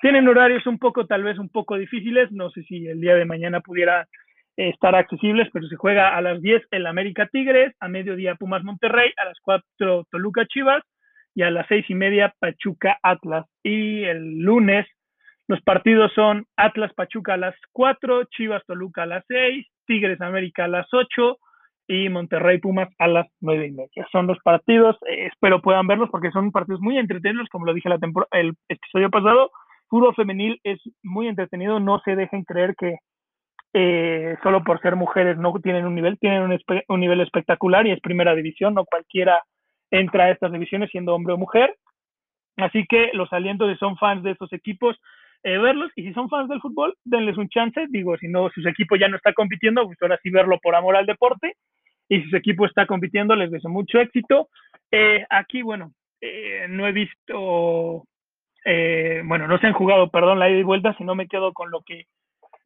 Tienen 0.00 0.28
horarios 0.28 0.66
un 0.66 0.78
poco, 0.78 1.06
tal 1.06 1.24
vez 1.24 1.38
un 1.38 1.48
poco 1.48 1.76
difíciles, 1.76 2.30
no 2.32 2.50
sé 2.50 2.62
si 2.62 2.86
el 2.86 3.00
día 3.00 3.16
de 3.16 3.24
mañana 3.24 3.60
pudiera 3.60 4.08
eh, 4.56 4.70
estar 4.70 4.94
accesibles, 4.94 5.48
pero 5.52 5.66
se 5.68 5.76
juega 5.76 6.16
a 6.16 6.20
las 6.22 6.40
10 6.40 6.62
el 6.70 6.86
América 6.86 7.28
Tigres, 7.30 7.74
a 7.80 7.88
mediodía 7.88 8.36
Pumas 8.36 8.64
Monterrey, 8.64 9.12
a 9.16 9.26
las 9.26 9.38
4 9.42 10.06
Toluca 10.10 10.46
Chivas 10.46 10.82
y 11.34 11.42
a 11.42 11.50
las 11.50 11.66
seis 11.68 11.84
y 11.88 11.94
media 11.94 12.34
Pachuca 12.38 12.98
Atlas. 13.02 13.46
Y 13.62 14.04
el 14.04 14.38
lunes 14.38 14.86
los 15.48 15.60
partidos 15.62 16.12
son 16.14 16.46
Atlas 16.56 16.92
Pachuca 16.94 17.34
a 17.34 17.36
las 17.36 17.56
4, 17.72 18.24
Chivas 18.24 18.64
Toluca 18.66 19.02
a 19.02 19.06
las 19.06 19.24
6, 19.26 19.66
Tigres 19.84 20.20
América 20.20 20.66
a 20.66 20.68
las 20.68 20.86
8 20.92 21.38
y 21.90 22.08
Monterrey 22.08 22.58
Pumas 22.58 22.88
a 22.98 23.08
las 23.08 23.26
nueve 23.40 23.66
y 23.66 23.72
media. 23.72 24.06
Son 24.12 24.28
los 24.28 24.38
partidos, 24.44 24.96
eh, 25.08 25.26
espero 25.26 25.60
puedan 25.60 25.88
verlos 25.88 26.08
porque 26.08 26.30
son 26.30 26.52
partidos 26.52 26.80
muy 26.80 26.96
entretenidos, 26.96 27.48
como 27.48 27.66
lo 27.66 27.74
dije 27.74 27.88
la 27.88 27.98
el 28.30 28.54
episodio 28.68 29.10
pasado, 29.10 29.50
fútbol 29.88 30.14
femenil 30.14 30.60
es 30.62 30.78
muy 31.02 31.26
entretenido, 31.26 31.80
no 31.80 32.00
se 32.04 32.14
dejen 32.14 32.44
creer 32.44 32.76
que 32.78 32.98
eh, 33.72 34.36
solo 34.40 34.62
por 34.62 34.80
ser 34.80 34.94
mujeres 34.94 35.36
no 35.36 35.52
tienen 35.60 35.84
un 35.84 35.96
nivel, 35.96 36.16
tienen 36.20 36.56
un, 36.88 37.00
nivel 37.00 37.20
espectacular 37.22 37.84
y 37.88 37.90
es 37.90 38.00
primera 38.00 38.36
división, 38.36 38.74
no 38.74 38.84
cualquiera 38.84 39.42
entra 39.90 40.26
a 40.26 40.30
estas 40.30 40.52
divisiones 40.52 40.90
siendo 40.90 41.12
hombre 41.12 41.34
o 41.34 41.38
mujer. 41.38 41.74
Así 42.56 42.86
que 42.88 43.10
los 43.14 43.32
alientos 43.32 43.66
de 43.66 43.76
son 43.78 43.96
fans 43.96 44.22
de 44.22 44.30
estos 44.30 44.52
equipos, 44.52 44.96
eh, 45.42 45.58
verlos 45.58 45.90
y 45.96 46.04
si 46.04 46.12
son 46.12 46.28
fans 46.28 46.48
del 46.48 46.60
fútbol, 46.60 46.94
denles 47.04 47.36
un 47.36 47.48
chance. 47.48 47.84
Digo, 47.88 48.16
si 48.18 48.28
no, 48.28 48.48
si 48.50 48.62
su 48.62 48.68
equipo 48.68 48.94
ya 48.94 49.08
no 49.08 49.16
está 49.16 49.32
compitiendo, 49.32 49.86
pues 49.86 49.98
ahora 50.00 50.20
sí 50.22 50.30
verlo 50.30 50.60
por 50.62 50.76
amor 50.76 50.94
al 50.94 51.06
deporte. 51.06 51.56
Y 52.10 52.20
si 52.22 52.28
su 52.28 52.36
equipo 52.36 52.66
está 52.66 52.84
compitiendo, 52.84 53.34
les 53.34 53.50
deseo 53.50 53.70
mucho 53.70 53.98
éxito. 54.00 54.50
Eh, 54.90 55.24
aquí, 55.30 55.62
bueno, 55.62 55.94
no 56.68 56.86
he 56.86 56.92
visto 56.92 58.04
eh, 58.64 59.22
bueno, 59.24 59.46
no 59.48 59.58
se 59.58 59.66
han 59.66 59.72
jugado, 59.72 60.10
perdón, 60.10 60.38
la 60.38 60.50
ida 60.50 60.58
y 60.58 60.62
vuelta, 60.62 60.94
si 60.96 61.04
no 61.04 61.14
me 61.14 61.28
quedo 61.28 61.52
con 61.52 61.70
lo 61.70 61.82
que 61.82 62.06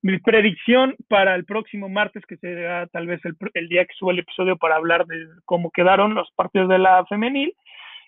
mi 0.03 0.19
predicción 0.19 0.97
para 1.09 1.35
el 1.35 1.45
próximo 1.45 1.89
martes, 1.89 2.25
que 2.27 2.37
será 2.37 2.87
tal 2.89 3.07
vez 3.07 3.21
el, 3.55 3.69
día 3.69 3.87
que 3.87 3.95
suba 3.95 4.13
el 4.13 4.19
episodio 4.19 4.57
para 4.57 4.77
hablar 4.77 5.07
de 5.07 5.27
cómo 5.47 5.71
quedaron 5.71 6.15
los 6.15 6.31
partidos 6.33 6.69
de 6.69 6.79
la 6.79 7.07
femenil, 7.07 7.55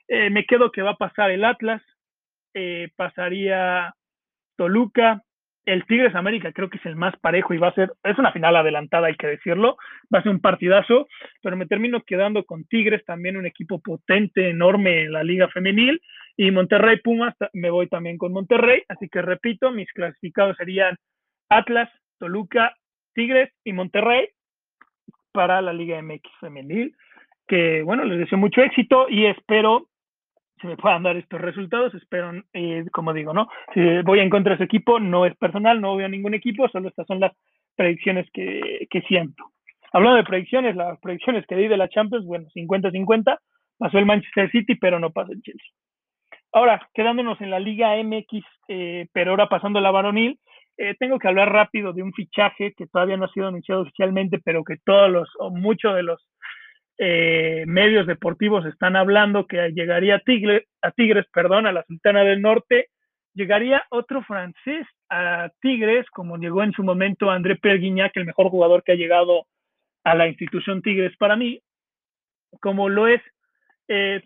eh, 0.09 0.31
me 0.31 0.44
quedo 0.44 0.70
que 0.70 0.83
va 0.83 0.90
a 0.90 0.96
pasar 0.96 1.31
el 1.31 1.44
Atlas, 1.44 1.83
eh, 2.55 2.88
pasaría 2.96 3.94
Toluca, 4.57 5.22
el 5.66 5.85
Tigres 5.85 6.14
América 6.14 6.52
creo 6.52 6.70
que 6.70 6.79
es 6.79 6.87
el 6.87 6.96
más 6.96 7.14
parejo 7.18 7.52
y 7.52 7.59
va 7.59 7.68
a 7.68 7.74
ser, 7.74 7.92
es 8.05 8.16
una 8.18 8.33
final 8.33 8.57
adelantada, 8.57 9.09
hay 9.09 9.16
que 9.16 9.26
decirlo, 9.26 9.76
va 10.14 10.20
a 10.20 10.22
ser 10.22 10.31
un 10.31 10.40
partidazo, 10.40 11.09
pero 11.42 11.57
me 11.57 11.66
termino 11.66 12.02
quedando 12.02 12.44
con 12.44 12.64
Tigres, 12.64 13.05
también 13.05 13.37
un 13.37 13.46
equipo 13.46 13.81
potente, 13.81 14.48
enorme 14.48 15.02
en 15.02 15.12
la 15.12 15.24
liga 15.24 15.48
femenil, 15.48 16.00
y 16.37 16.50
Monterrey 16.50 17.00
Pumas, 17.02 17.35
me 17.52 17.70
voy 17.70 17.88
también 17.88 18.16
con 18.16 18.33
Monterrey, 18.33 18.83
así 18.88 19.09
que 19.09 19.22
repito, 19.22 19.72
mis 19.72 19.92
clasificados 19.92 20.57
serían 20.57 20.96
Atlas, 21.48 21.90
Toluca, 22.18 22.74
Tigres 23.14 23.52
y 23.64 23.72
Monterrey 23.72 24.29
para 25.33 25.61
la 25.61 25.72
Liga 25.72 26.00
MX 26.00 26.31
femenil, 26.40 26.94
que 27.48 27.83
bueno, 27.83 28.05
les 28.05 28.18
deseo 28.18 28.38
mucho 28.38 28.62
éxito 28.62 29.07
y 29.09 29.26
espero 29.26 29.88
se 30.60 30.66
me 30.66 30.76
puedan 30.76 31.02
dar 31.02 31.16
estos 31.16 31.40
resultados, 31.40 31.94
espero, 31.94 32.32
eh, 32.52 32.84
como 32.92 33.12
digo, 33.12 33.32
¿no? 33.32 33.48
Si 33.74 33.80
voy 34.02 34.20
en 34.20 34.30
contra 34.30 34.50
de 34.50 34.54
ese 34.56 34.64
equipo, 34.64 34.98
no 34.98 35.26
es 35.26 35.36
personal, 35.36 35.80
no 35.80 35.94
voy 35.94 36.04
a 36.04 36.08
ningún 36.08 36.34
equipo, 36.34 36.68
solo 36.68 36.88
estas 36.88 37.06
son 37.06 37.20
las 37.20 37.32
predicciones 37.74 38.26
que, 38.32 38.86
que 38.90 39.02
siento. 39.02 39.44
Hablando 39.92 40.16
de 40.16 40.24
predicciones, 40.24 40.74
las 40.76 40.98
predicciones 41.00 41.46
que 41.46 41.56
di 41.56 41.68
de 41.68 41.76
la 41.76 41.88
Champions, 41.88 42.26
bueno, 42.26 42.46
50-50, 42.54 43.38
pasó 43.78 43.98
el 43.98 44.06
Manchester 44.06 44.50
City, 44.50 44.74
pero 44.76 44.98
no 44.98 45.10
pasó 45.10 45.32
el 45.32 45.42
Chelsea. 45.42 45.70
Ahora, 46.52 46.88
quedándonos 46.94 47.40
en 47.40 47.50
la 47.50 47.60
Liga 47.60 47.96
MX, 48.02 48.44
eh, 48.68 49.06
pero 49.12 49.32
ahora 49.32 49.48
pasando 49.48 49.80
la 49.80 49.90
varonil, 49.90 50.38
eh, 50.78 50.94
tengo 50.98 51.18
que 51.18 51.28
hablar 51.28 51.52
rápido 51.52 51.92
de 51.92 52.02
un 52.02 52.12
fichaje 52.12 52.74
que 52.76 52.86
todavía 52.86 53.16
no 53.16 53.24
ha 53.24 53.32
sido 53.32 53.48
anunciado 53.48 53.82
oficialmente, 53.82 54.38
pero 54.44 54.64
que 54.64 54.76
todos 54.84 55.10
los, 55.10 55.28
o 55.38 55.50
muchos 55.50 55.94
de 55.94 56.02
los 56.02 56.26
eh, 56.98 57.64
medios 57.66 58.06
deportivos 58.06 58.64
están 58.66 58.96
hablando 58.96 59.46
que 59.46 59.70
llegaría 59.72 60.16
a 60.16 60.20
Tigres, 60.20 60.64
a 60.82 60.90
Tigres, 60.92 61.26
perdón, 61.32 61.66
a 61.66 61.72
la 61.72 61.85
Sultana 61.85 62.24
del 62.24 62.40
Norte, 62.40 62.88
llegaría 63.35 63.85
otro 63.90 64.22
francés 64.22 64.87
a 65.11 65.50
Tigres, 65.61 66.06
como 66.11 66.38
llegó 66.38 66.62
en 66.62 66.72
su 66.72 66.82
momento 66.82 67.30
André 67.30 67.56
Perguignac, 67.56 68.16
el 68.16 68.24
mejor 68.24 68.48
jugador 68.48 68.82
que 68.82 68.92
ha 68.92 68.96
llegado 68.96 69.46
a 70.04 70.14
la 70.14 70.26
institución 70.26 70.82
Tigres 70.82 71.14
para 71.18 71.37
mí, 71.37 71.61
como 72.61 72.88
lo 72.88 73.06
es 73.06 73.20
eh, 73.88 74.22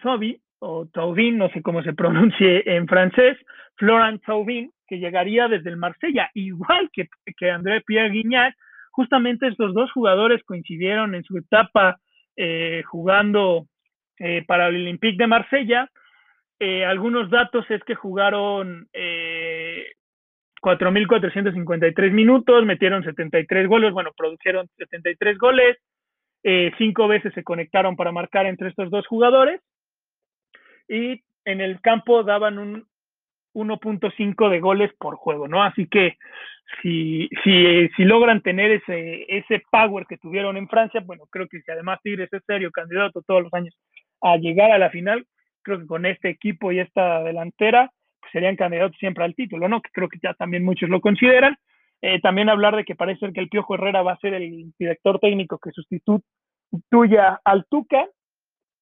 o 0.60 0.86
Tauvin, 0.86 1.38
no 1.38 1.48
sé 1.50 1.62
cómo 1.62 1.82
se 1.82 1.92
pronuncie 1.94 2.62
en 2.66 2.86
francés, 2.86 3.36
Florent 3.76 4.22
Tauvin, 4.24 4.70
que 4.86 4.98
llegaría 4.98 5.48
desde 5.48 5.70
el 5.70 5.76
Marsella, 5.76 6.30
igual 6.34 6.90
que, 6.92 7.08
que 7.36 7.50
André 7.50 7.80
Pierre 7.80 8.10
Guignac, 8.10 8.54
justamente 8.90 9.48
estos 9.48 9.72
dos 9.74 9.90
jugadores 9.92 10.42
coincidieron 10.44 11.14
en 11.14 11.24
su 11.24 11.38
etapa 11.38 11.98
eh, 12.36 12.82
jugando 12.86 13.66
eh, 14.18 14.44
para 14.46 14.68
el 14.68 14.76
Olympique 14.76 15.18
de 15.18 15.26
Marsella. 15.26 15.90
Eh, 16.58 16.84
algunos 16.84 17.30
datos 17.30 17.64
es 17.70 17.82
que 17.84 17.94
jugaron 17.94 18.88
4.453 20.62 22.10
minutos, 22.12 22.64
metieron 22.66 23.02
73 23.02 23.66
goles, 23.66 23.92
bueno, 23.92 24.10
produjeron 24.16 24.68
73 24.76 25.38
goles, 25.38 25.78
cinco 26.76 27.08
veces 27.08 27.32
se 27.34 27.44
conectaron 27.44 27.96
para 27.96 28.12
marcar 28.12 28.46
entre 28.46 28.68
estos 28.68 28.90
dos 28.90 29.06
jugadores 29.06 29.60
y 30.88 31.22
en 31.44 31.60
el 31.60 31.80
campo 31.80 32.22
daban 32.24 32.58
un 32.58 32.86
1.5 33.54 34.48
de 34.48 34.60
goles 34.60 34.90
por 34.98 35.16
juego, 35.16 35.48
¿no? 35.48 35.62
Así 35.62 35.86
que 35.88 36.16
si, 36.82 37.28
si, 37.42 37.88
si 37.96 38.04
logran 38.04 38.42
tener 38.42 38.70
ese, 38.70 39.24
ese 39.28 39.62
power 39.70 40.06
que 40.06 40.18
tuvieron 40.18 40.56
en 40.56 40.68
Francia, 40.68 41.02
bueno, 41.04 41.24
creo 41.30 41.48
que 41.48 41.60
si 41.60 41.70
además 41.70 42.00
Tigres 42.02 42.32
es 42.32 42.42
serio 42.46 42.70
candidato 42.70 43.22
todos 43.22 43.42
los 43.42 43.54
años 43.54 43.76
a 44.22 44.36
llegar 44.36 44.70
a 44.70 44.78
la 44.78 44.90
final, 44.90 45.26
creo 45.62 45.80
que 45.80 45.86
con 45.86 46.06
este 46.06 46.28
equipo 46.28 46.72
y 46.72 46.80
esta 46.80 47.22
delantera 47.22 47.90
pues 48.20 48.32
serían 48.32 48.56
candidatos 48.56 48.96
siempre 48.98 49.24
al 49.24 49.34
título, 49.34 49.68
¿no? 49.68 49.80
Que 49.80 49.90
creo 49.92 50.08
que 50.08 50.18
ya 50.22 50.34
también 50.34 50.64
muchos 50.64 50.88
lo 50.88 51.00
consideran. 51.00 51.56
Eh, 52.02 52.20
también 52.20 52.48
hablar 52.48 52.76
de 52.76 52.84
que 52.84 52.94
parece 52.94 53.20
ser 53.20 53.32
que 53.32 53.40
el 53.40 53.48
Piojo 53.48 53.74
Herrera 53.74 54.02
va 54.02 54.12
a 54.12 54.18
ser 54.18 54.34
el 54.34 54.72
director 54.78 55.18
técnico 55.18 55.58
que 55.58 55.70
sustituya 55.70 57.40
al 57.44 57.66
Tuca, 57.68 58.06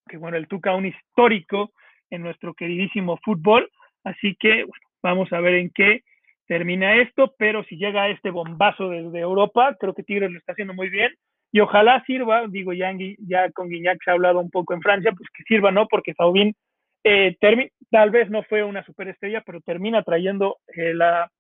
que 0.09 0.17
bueno, 0.19 0.37
el 0.37 0.47
Tuca 0.47 0.75
un 0.75 0.87
histórico 0.87 1.73
en 2.11 2.23
nuestro 2.23 2.55
queridísimo 2.55 3.19
fútbol, 3.25 3.71
así 4.05 4.37
que 4.39 4.65
bueno, 4.65 4.87
vamos 5.03 5.33
a 5.33 5.41
ver 5.41 5.55
en 5.55 5.71
qué 5.71 6.03
termina 6.47 6.97
esto, 6.97 7.35
pero 7.39 7.63
si 7.65 7.77
llega 7.77 8.09
este 8.09 8.31
bombazo 8.31 8.89
desde 8.89 9.21
Europa, 9.21 9.77
creo 9.79 9.95
que 9.95 10.03
Tigres 10.03 10.31
lo 10.31 10.39
está 10.39 10.53
haciendo 10.53 10.75
muy 10.75 10.89
bien 10.89 11.13
y 11.53 11.61
ojalá 11.61 12.03
sirva, 12.05 12.47
digo, 12.49 12.73
ya, 12.73 12.93
ya 13.19 13.51
con 13.53 13.69
Guiñac 13.69 13.99
se 14.05 14.11
ha 14.11 14.15
hablado 14.15 14.41
un 14.41 14.51
poco 14.51 14.75
en 14.75 14.83
Francia, 14.83 15.13
pues 15.17 15.29
que 15.31 15.45
sirva, 15.45 15.71
¿no? 15.71 15.87
Porque 15.87 16.15
Saubín 16.15 16.55
eh, 17.05 17.37
tal 17.91 18.11
vez 18.11 18.29
no 18.29 18.43
fue 18.43 18.63
una 18.65 18.85
superestrella, 18.85 19.43
pero 19.47 19.61
termina 19.61 20.03
trayendo 20.03 20.59
eh, 20.75 20.93
la 20.95 21.31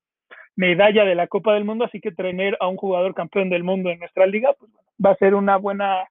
medalla 0.56 1.04
de 1.04 1.14
la 1.14 1.26
Copa 1.26 1.54
del 1.54 1.64
Mundo, 1.64 1.84
así 1.84 2.00
que 2.00 2.10
tener 2.10 2.56
a 2.60 2.68
un 2.68 2.76
jugador 2.76 3.14
campeón 3.14 3.50
del 3.50 3.64
mundo 3.64 3.90
en 3.90 3.98
nuestra 3.98 4.26
liga, 4.26 4.54
pues 4.58 4.72
va 5.04 5.10
a 5.10 5.16
ser 5.16 5.34
una 5.34 5.56
buena, 5.56 6.04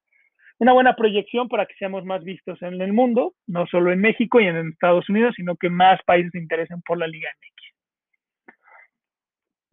una 0.58 0.72
buena 0.72 0.96
proyección 0.96 1.48
para 1.48 1.66
que 1.66 1.74
seamos 1.74 2.04
más 2.04 2.24
vistos 2.24 2.60
en 2.62 2.80
el 2.80 2.92
mundo, 2.92 3.34
no 3.46 3.66
solo 3.66 3.92
en 3.92 4.00
México 4.00 4.40
y 4.40 4.46
en 4.46 4.68
Estados 4.68 5.08
Unidos, 5.08 5.34
sino 5.36 5.56
que 5.56 5.70
más 5.70 6.00
países 6.04 6.32
se 6.32 6.38
interesen 6.38 6.82
por 6.82 6.98
la 6.98 7.06
Liga 7.06 7.28
MX. 7.30 7.58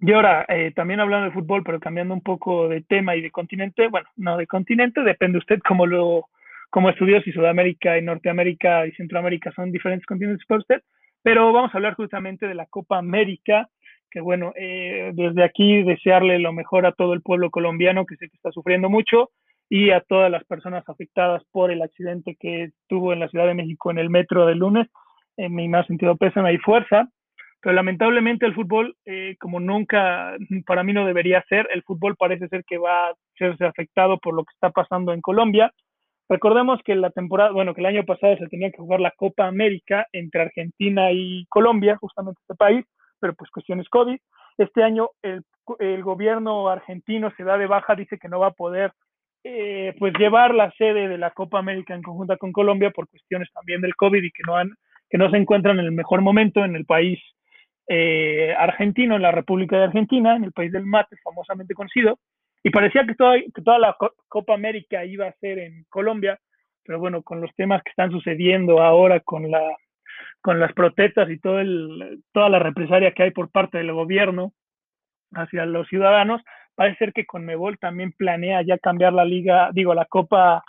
Y 0.08 0.14
ahora, 0.14 0.46
eh, 0.48 0.72
también 0.76 1.00
hablando 1.00 1.26
de 1.26 1.32
fútbol, 1.32 1.64
pero 1.64 1.80
cambiando 1.80 2.14
un 2.14 2.22
poco 2.22 2.68
de 2.68 2.82
tema 2.82 3.16
y 3.16 3.22
de 3.22 3.32
continente, 3.32 3.88
bueno, 3.88 4.08
no 4.16 4.38
de 4.38 4.46
continente, 4.46 5.02
depende 5.02 5.40
usted 5.40 5.60
cómo 5.66 5.86
lo 5.88 6.30
como 6.70 6.90
estudió 6.90 7.22
si 7.22 7.32
Sudamérica 7.32 7.98
y 7.98 8.02
Norteamérica 8.02 8.86
y 8.86 8.92
Centroamérica 8.94 9.52
son 9.54 9.72
diferentes 9.72 10.06
continentes 10.06 10.46
para 10.46 10.60
usted, 10.60 10.82
pero 11.24 11.54
vamos 11.54 11.74
a 11.74 11.78
hablar 11.78 11.94
justamente 11.94 12.48
de 12.48 12.54
la 12.54 12.66
Copa 12.66 12.98
América, 12.98 13.70
que 14.12 14.20
bueno, 14.20 14.52
eh, 14.58 15.12
desde 15.14 15.44
aquí 15.44 15.84
desearle 15.84 16.38
lo 16.38 16.52
mejor 16.52 16.86
a 16.86 16.92
todo 16.92 17.14
el 17.14 17.22
pueblo 17.22 17.50
colombiano 17.50 18.06
que 18.06 18.18
sé 18.18 18.28
que 18.28 18.36
está 18.36 18.52
sufriendo 18.52 18.90
mucho 18.90 19.32
y 19.70 19.92
a 19.92 20.02
todas 20.02 20.32
las 20.32 20.44
personas 20.44 20.88
afectadas 20.88 21.44
por 21.52 21.72
el 21.72 21.82
accidente 21.82 22.38
que 22.40 22.72
tuvo 22.88 23.14
en 23.14 23.20
la 23.20 23.30
Ciudad 23.30 23.48
de 23.48 23.56
México 23.56 23.92
en 23.92 24.00
el 24.00 24.10
metro 24.10 24.46
del 24.46 24.60
lunes. 24.60 24.88
En 25.38 25.54
mi 25.54 25.68
más 25.68 25.88
sentido 25.88 26.16
pésame 26.16 26.54
y 26.54 26.58
fuerza. 26.60 27.10
Pero 27.62 27.74
lamentablemente 27.74 28.46
el 28.46 28.54
fútbol, 28.54 28.96
eh, 29.06 29.36
como 29.40 29.60
nunca, 29.60 30.36
para 30.68 30.84
mí 30.84 30.94
no 30.94 31.04
debería 31.08 31.44
ser, 31.50 31.68
el 31.74 31.82
fútbol 31.82 32.16
parece 32.16 32.48
ser 32.48 32.64
que 32.64 32.78
va 32.78 33.10
a 33.10 33.14
serse 33.36 33.66
afectado 33.66 34.20
por 34.20 34.36
lo 34.36 34.44
que 34.44 34.54
está 34.54 34.70
pasando 34.70 35.14
en 35.14 35.22
Colombia. 35.22 35.74
Recordemos 36.30 36.80
que 36.86 36.94
la 36.94 37.10
temporada, 37.10 37.52
bueno, 37.52 37.74
que 37.74 37.82
el 37.82 37.88
año 37.88 38.04
pasado 38.04 38.38
se 38.38 38.48
tenía 38.50 38.70
que 38.70 38.78
jugar 38.78 39.00
la 39.00 39.12
Copa 39.18 39.48
América 39.48 40.06
entre 40.12 40.44
Argentina 40.44 41.12
y 41.12 41.48
Colombia, 41.50 41.98
justamente 41.98 42.40
este 42.42 42.54
país, 42.54 42.86
pero 43.20 43.34
pues 43.34 43.50
cuestiones 43.50 43.90
COVID. 43.90 44.18
Este 44.60 44.84
año 44.84 45.10
el, 45.24 45.44
el 45.80 46.04
gobierno 46.04 46.70
argentino 46.70 47.32
se 47.36 47.44
da 47.44 47.58
de 47.58 47.66
baja, 47.66 47.96
dice 47.96 48.20
que 48.20 48.30
no 48.30 48.40
va 48.40 48.48
a 48.48 48.52
poder 48.52 48.92
eh, 49.48 49.94
pues 50.00 50.12
llevar 50.18 50.56
la 50.56 50.72
sede 50.72 51.08
de 51.08 51.20
la 51.20 51.30
Copa 51.30 51.60
América 51.60 51.94
en 51.94 52.02
conjunta 52.02 52.36
con 52.36 52.52
Colombia 52.52 52.90
por 52.90 53.08
cuestiones 53.08 53.48
también 53.54 53.80
del 53.80 53.96
COVID 53.96 54.24
y 54.24 54.32
que 54.32 54.42
no 54.44 54.58
han, 54.58 54.72
que 55.08 55.20
no 55.20 55.30
se 55.30 55.38
encuentran 55.38 55.78
en 55.78 55.86
el 55.86 55.92
mejor 55.92 56.22
momento 56.22 56.66
en 56.66 56.76
el 56.76 56.86
país 56.86 57.20
eh, 57.88 58.56
argentino 58.58 59.16
en 59.16 59.22
la 59.22 59.32
República 59.32 59.78
de 59.78 59.84
Argentina, 59.84 60.36
en 60.36 60.46
el 60.46 60.52
país 60.52 60.72
del 60.72 60.88
mate, 60.88 61.16
famosamente 61.24 61.76
conocido, 61.76 62.18
y 62.64 62.72
parecía 62.72 63.06
que 63.06 63.14
toda, 63.14 63.36
que 63.40 63.62
toda 63.62 63.78
la 63.78 63.96
Copa 64.28 64.56
América 64.56 65.06
iba 65.06 65.28
a 65.28 65.36
ser 65.40 65.60
en 65.60 65.86
Colombia, 65.90 66.40
pero 66.84 66.98
bueno, 66.98 67.22
con 67.22 67.40
los 67.40 67.54
temas 67.54 67.84
que 67.84 67.92
están 67.92 68.10
sucediendo 68.10 68.82
ahora 68.82 69.20
con 69.20 69.52
la 69.52 69.62
con 70.42 70.60
las 70.60 70.74
protestas 70.74 71.30
y 71.30 71.38
todo 71.38 71.60
el, 71.60 72.24
toda 72.32 72.50
la 72.50 72.58
represalia 72.58 73.12
que 73.12 73.24
hay 73.24 73.32
por 73.32 73.52
parte 73.52 73.78
del 73.78 73.92
gobierno 73.92 74.54
hacia 75.34 75.68
los 75.68 75.88
ciudadanos, 75.88 76.42
parece 76.76 76.98
ser 76.98 77.14
que 77.14 77.26
Conmebol 77.26 77.78
también 77.80 78.12
planea 78.12 78.62
ya 78.62 78.78
cambiar 78.78 79.14
la 79.14 79.26
liga, 79.26 79.70
digo, 79.74 79.94
la 79.94 80.06
Copa 80.06 80.64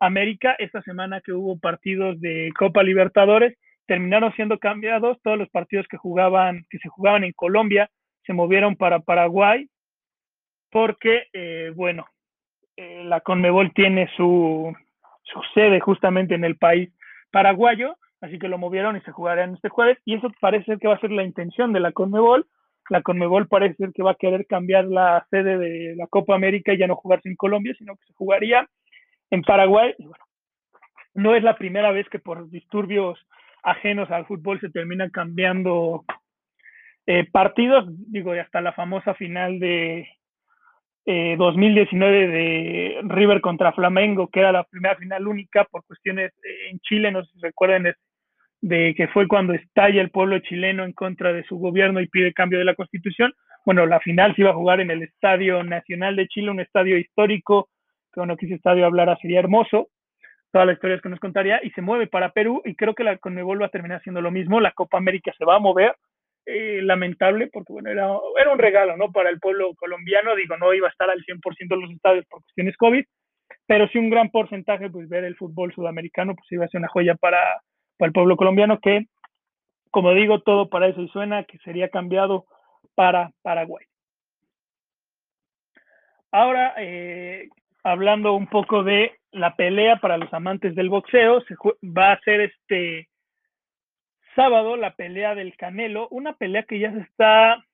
América. 0.00 0.54
Esta 0.58 0.82
semana 0.82 1.20
que 1.20 1.32
hubo 1.32 1.58
partidos 1.58 2.20
de 2.20 2.52
Copa 2.58 2.82
Libertadores, 2.82 3.56
terminaron 3.86 4.32
siendo 4.34 4.58
cambiados 4.58 5.18
todos 5.22 5.38
los 5.38 5.48
partidos 5.50 5.86
que 5.88 5.96
jugaban, 5.96 6.66
que 6.70 6.78
se 6.78 6.88
jugaban 6.88 7.24
en 7.24 7.32
Colombia, 7.32 7.90
se 8.26 8.32
movieron 8.32 8.76
para 8.76 9.00
Paraguay, 9.00 9.68
porque, 10.70 11.28
eh, 11.32 11.72
bueno, 11.74 12.06
eh, 12.76 13.04
la 13.04 13.20
Conmebol 13.20 13.72
tiene 13.74 14.08
su, 14.16 14.74
su 15.22 15.40
sede 15.54 15.80
justamente 15.80 16.34
en 16.34 16.44
el 16.44 16.56
país 16.56 16.90
paraguayo, 17.30 17.96
así 18.20 18.38
que 18.38 18.48
lo 18.48 18.58
movieron 18.58 18.96
y 18.96 19.00
se 19.02 19.12
jugarán 19.12 19.54
este 19.54 19.68
jueves, 19.68 19.98
y 20.04 20.14
eso 20.14 20.32
parece 20.40 20.78
que 20.78 20.88
va 20.88 20.94
a 20.94 21.00
ser 21.00 21.10
la 21.10 21.22
intención 21.22 21.72
de 21.72 21.80
la 21.80 21.92
Conmebol. 21.92 22.46
La 22.90 23.02
Conmebol 23.02 23.48
parece 23.48 23.76
ser 23.76 23.92
que 23.92 24.02
va 24.02 24.12
a 24.12 24.16
querer 24.16 24.46
cambiar 24.46 24.84
la 24.84 25.26
sede 25.30 25.58
de 25.58 25.96
la 25.96 26.06
Copa 26.06 26.34
América 26.34 26.72
y 26.72 26.78
ya 26.78 26.86
no 26.86 26.96
jugarse 26.96 27.28
en 27.28 27.36
Colombia, 27.36 27.74
sino 27.78 27.96
que 27.96 28.04
se 28.06 28.14
jugaría 28.14 28.68
en 29.30 29.42
Paraguay. 29.42 29.94
Y 29.98 30.06
bueno, 30.06 30.24
no 31.14 31.34
es 31.34 31.42
la 31.42 31.56
primera 31.56 31.92
vez 31.92 32.08
que 32.08 32.18
por 32.18 32.50
disturbios 32.50 33.18
ajenos 33.62 34.10
al 34.10 34.26
fútbol 34.26 34.60
se 34.60 34.70
terminan 34.70 35.10
cambiando 35.10 36.04
eh, 37.06 37.28
partidos, 37.30 37.86
digo, 38.10 38.32
hasta 38.32 38.60
la 38.60 38.72
famosa 38.72 39.14
final 39.14 39.58
de 39.58 40.08
2019 41.06 42.24
eh, 42.24 42.28
de 42.28 43.00
River 43.02 43.40
contra 43.40 43.72
Flamengo, 43.72 44.28
que 44.28 44.40
era 44.40 44.52
la 44.52 44.64
primera 44.64 44.96
final 44.96 45.26
única 45.26 45.64
por 45.64 45.84
cuestiones 45.84 46.32
eh, 46.42 46.70
en 46.70 46.78
Chile, 46.80 47.12
no 47.12 47.22
sé 47.24 47.32
si 47.32 47.40
recuerden, 47.40 47.94
de 48.64 48.94
que 48.96 49.08
fue 49.08 49.28
cuando 49.28 49.52
estalla 49.52 50.00
el 50.00 50.08
pueblo 50.08 50.38
chileno 50.38 50.84
en 50.84 50.94
contra 50.94 51.34
de 51.34 51.44
su 51.44 51.58
gobierno 51.58 52.00
y 52.00 52.08
pide 52.08 52.32
cambio 52.32 52.58
de 52.58 52.64
la 52.64 52.74
constitución. 52.74 53.34
Bueno, 53.66 53.84
la 53.84 54.00
final 54.00 54.34
se 54.34 54.40
iba 54.40 54.52
a 54.52 54.54
jugar 54.54 54.80
en 54.80 54.90
el 54.90 55.02
Estadio 55.02 55.62
Nacional 55.62 56.16
de 56.16 56.26
Chile, 56.28 56.50
un 56.50 56.60
estadio 56.60 56.96
histórico, 56.96 57.68
que 58.10 58.20
bueno, 58.20 58.38
que 58.38 58.46
ese 58.46 58.54
estadio 58.54 58.86
hablara 58.86 59.18
sería 59.20 59.40
hermoso, 59.40 59.88
todas 60.50 60.66
las 60.66 60.76
historias 60.76 61.02
que 61.02 61.10
nos 61.10 61.20
contaría, 61.20 61.60
y 61.62 61.72
se 61.72 61.82
mueve 61.82 62.06
para 62.06 62.30
Perú, 62.30 62.62
y 62.64 62.74
creo 62.74 62.94
que 62.94 63.04
la 63.04 63.18
Conmebol 63.18 63.60
va 63.60 63.66
a 63.66 63.68
terminar 63.68 63.98
haciendo 63.98 64.22
lo 64.22 64.30
mismo, 64.30 64.58
la 64.60 64.72
Copa 64.72 64.96
América 64.96 65.30
se 65.36 65.44
va 65.44 65.56
a 65.56 65.58
mover, 65.58 65.94
eh, 66.46 66.80
lamentable, 66.80 67.50
porque 67.52 67.70
bueno, 67.70 67.90
era, 67.90 68.08
era 68.40 68.50
un 68.50 68.58
regalo, 68.58 68.96
¿no? 68.96 69.12
Para 69.12 69.28
el 69.28 69.40
pueblo 69.40 69.74
colombiano, 69.74 70.34
digo, 70.36 70.56
no 70.56 70.72
iba 70.72 70.88
a 70.88 70.90
estar 70.90 71.10
al 71.10 71.22
100% 71.22 71.74
en 71.74 71.80
los 71.82 71.90
estadios 71.90 72.24
por 72.30 72.40
cuestiones 72.40 72.78
COVID, 72.78 73.04
pero 73.66 73.88
sí 73.88 73.98
un 73.98 74.08
gran 74.08 74.30
porcentaje, 74.30 74.88
pues 74.88 75.06
ver 75.10 75.24
el 75.24 75.36
fútbol 75.36 75.74
sudamericano, 75.74 76.34
pues 76.34 76.50
iba 76.50 76.64
a 76.64 76.68
ser 76.68 76.78
una 76.78 76.88
joya 76.88 77.14
para, 77.14 77.60
para 77.96 78.08
el 78.08 78.12
pueblo 78.12 78.36
colombiano, 78.36 78.78
que, 78.80 79.06
como 79.90 80.12
digo, 80.12 80.40
todo 80.40 80.68
para 80.68 80.88
eso 80.88 81.00
y 81.00 81.08
suena 81.08 81.44
que 81.44 81.58
sería 81.58 81.88
cambiado 81.88 82.46
para 82.94 83.30
Paraguay. 83.42 83.86
Ahora, 86.30 86.74
eh, 86.78 87.48
hablando 87.84 88.32
un 88.32 88.48
poco 88.48 88.82
de 88.82 89.12
la 89.30 89.54
pelea 89.54 89.96
para 89.96 90.16
los 90.16 90.32
amantes 90.32 90.74
del 90.74 90.88
boxeo, 90.88 91.40
se 91.42 91.54
va 91.82 92.12
a 92.12 92.20
ser 92.20 92.40
este 92.40 93.08
sábado 94.34 94.76
la 94.76 94.94
pelea 94.94 95.34
del 95.34 95.56
Canelo, 95.56 96.08
una 96.10 96.32
pelea 96.32 96.64
que 96.64 96.78
ya 96.78 96.92
se 96.92 97.00
está, 97.00 97.64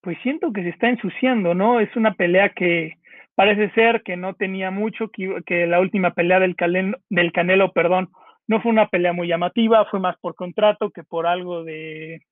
pues 0.00 0.18
siento 0.22 0.52
que 0.52 0.62
se 0.62 0.70
está 0.70 0.88
ensuciando, 0.88 1.54
¿no? 1.54 1.80
Es 1.80 1.94
una 1.96 2.14
pelea 2.14 2.48
que 2.48 2.94
parece 3.34 3.70
ser 3.70 4.02
que 4.02 4.16
no 4.16 4.34
tenía 4.34 4.70
mucho, 4.70 5.08
que, 5.08 5.42
que 5.46 5.66
la 5.66 5.80
última 5.80 6.12
pelea 6.12 6.40
del, 6.40 6.56
del 7.08 7.32
Canelo, 7.32 7.72
perdón, 7.72 8.10
no 8.46 8.60
fue 8.60 8.72
una 8.72 8.88
pelea 8.88 9.12
muy 9.12 9.28
llamativa, 9.28 9.84
fue 9.86 10.00
más 10.00 10.16
por 10.18 10.34
contrato 10.34 10.90
que 10.90 11.02
por 11.02 11.26
algo 11.26 11.64
de, 11.64 12.22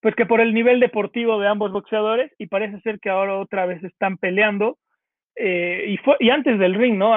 pues 0.00 0.14
que 0.14 0.26
por 0.26 0.40
el 0.40 0.54
nivel 0.54 0.80
deportivo 0.80 1.38
de 1.38 1.48
ambos 1.48 1.72
boxeadores 1.72 2.32
y 2.38 2.46
parece 2.46 2.80
ser 2.80 3.00
que 3.00 3.10
ahora 3.10 3.38
otra 3.38 3.66
vez 3.66 3.82
están 3.84 4.16
peleando 4.16 4.78
eh, 5.36 5.84
y, 5.88 5.96
fue, 5.98 6.16
y 6.20 6.30
antes 6.30 6.58
del 6.58 6.74
ring, 6.74 6.96
¿no? 6.96 7.14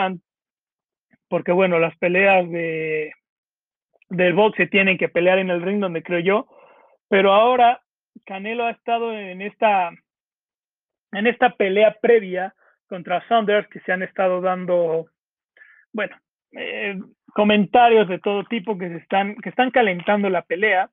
Porque 1.29 1.51
bueno, 1.51 1.79
las 1.79 1.97
peleas 1.97 2.49
de, 2.49 3.11
del 4.09 4.33
box 4.33 4.57
se 4.57 4.67
tienen 4.67 4.97
que 4.97 5.09
pelear 5.09 5.39
en 5.39 5.49
el 5.49 5.61
ring 5.61 5.79
donde 5.79 6.03
creo 6.03 6.19
yo, 6.19 6.47
pero 7.07 7.33
ahora 7.33 7.81
Canelo 8.25 8.65
ha 8.65 8.71
estado 8.71 9.11
en 9.13 9.41
esta, 9.41 9.91
en 11.11 11.27
esta 11.27 11.51
pelea 11.55 11.97
previa 12.01 12.53
contra 12.87 13.25
Saunders 13.27 13.67
que 13.69 13.79
se 13.81 13.91
han 13.91 14.03
estado 14.03 14.41
dando, 14.41 15.07
bueno, 15.91 16.15
eh, 16.55 16.97
comentarios 17.33 18.07
de 18.07 18.19
todo 18.19 18.43
tipo 18.45 18.77
que 18.77 18.89
se 18.89 18.97
están, 18.97 19.35
que 19.35 19.49
están 19.49 19.71
calentando 19.71 20.29
la 20.29 20.43
pelea. 20.43 20.89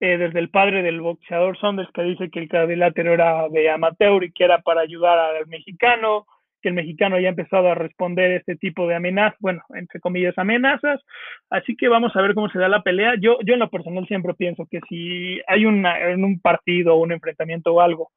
Eh, 0.00 0.18
desde 0.18 0.40
el 0.40 0.50
padre 0.50 0.82
del 0.82 1.00
boxeador 1.00 1.56
Saunders 1.58 1.88
que 1.94 2.02
dice 2.02 2.28
que 2.28 2.40
el 2.40 2.48
cuadrilátero 2.48 3.14
era 3.14 3.48
de 3.48 3.70
amateur 3.70 4.24
y 4.24 4.32
que 4.32 4.44
era 4.44 4.58
para 4.58 4.80
ayudar 4.80 5.18
al 5.18 5.46
mexicano, 5.46 6.26
que 6.60 6.68
el 6.68 6.74
mexicano 6.74 7.18
ya 7.20 7.28
ha 7.28 7.30
empezado 7.30 7.68
a 7.68 7.74
responder 7.74 8.32
este 8.32 8.56
tipo 8.56 8.88
de 8.88 8.96
amenazas, 8.96 9.38
bueno, 9.38 9.62
entre 9.74 10.00
comillas, 10.00 10.36
amenazas. 10.36 11.00
Así 11.48 11.76
que 11.76 11.88
vamos 11.88 12.14
a 12.16 12.22
ver 12.22 12.34
cómo 12.34 12.48
se 12.50 12.58
da 12.58 12.68
la 12.68 12.82
pelea. 12.82 13.14
Yo, 13.20 13.38
yo 13.44 13.54
en 13.54 13.60
lo 13.60 13.70
personal 13.70 14.06
siempre 14.08 14.34
pienso 14.34 14.66
que 14.68 14.80
si 14.88 15.40
hay 15.46 15.64
una, 15.64 15.98
en 16.10 16.24
un 16.24 16.40
partido 16.40 16.96
o 16.96 17.02
un 17.02 17.12
enfrentamiento 17.12 17.72
o 17.72 17.80
algo 17.80 18.10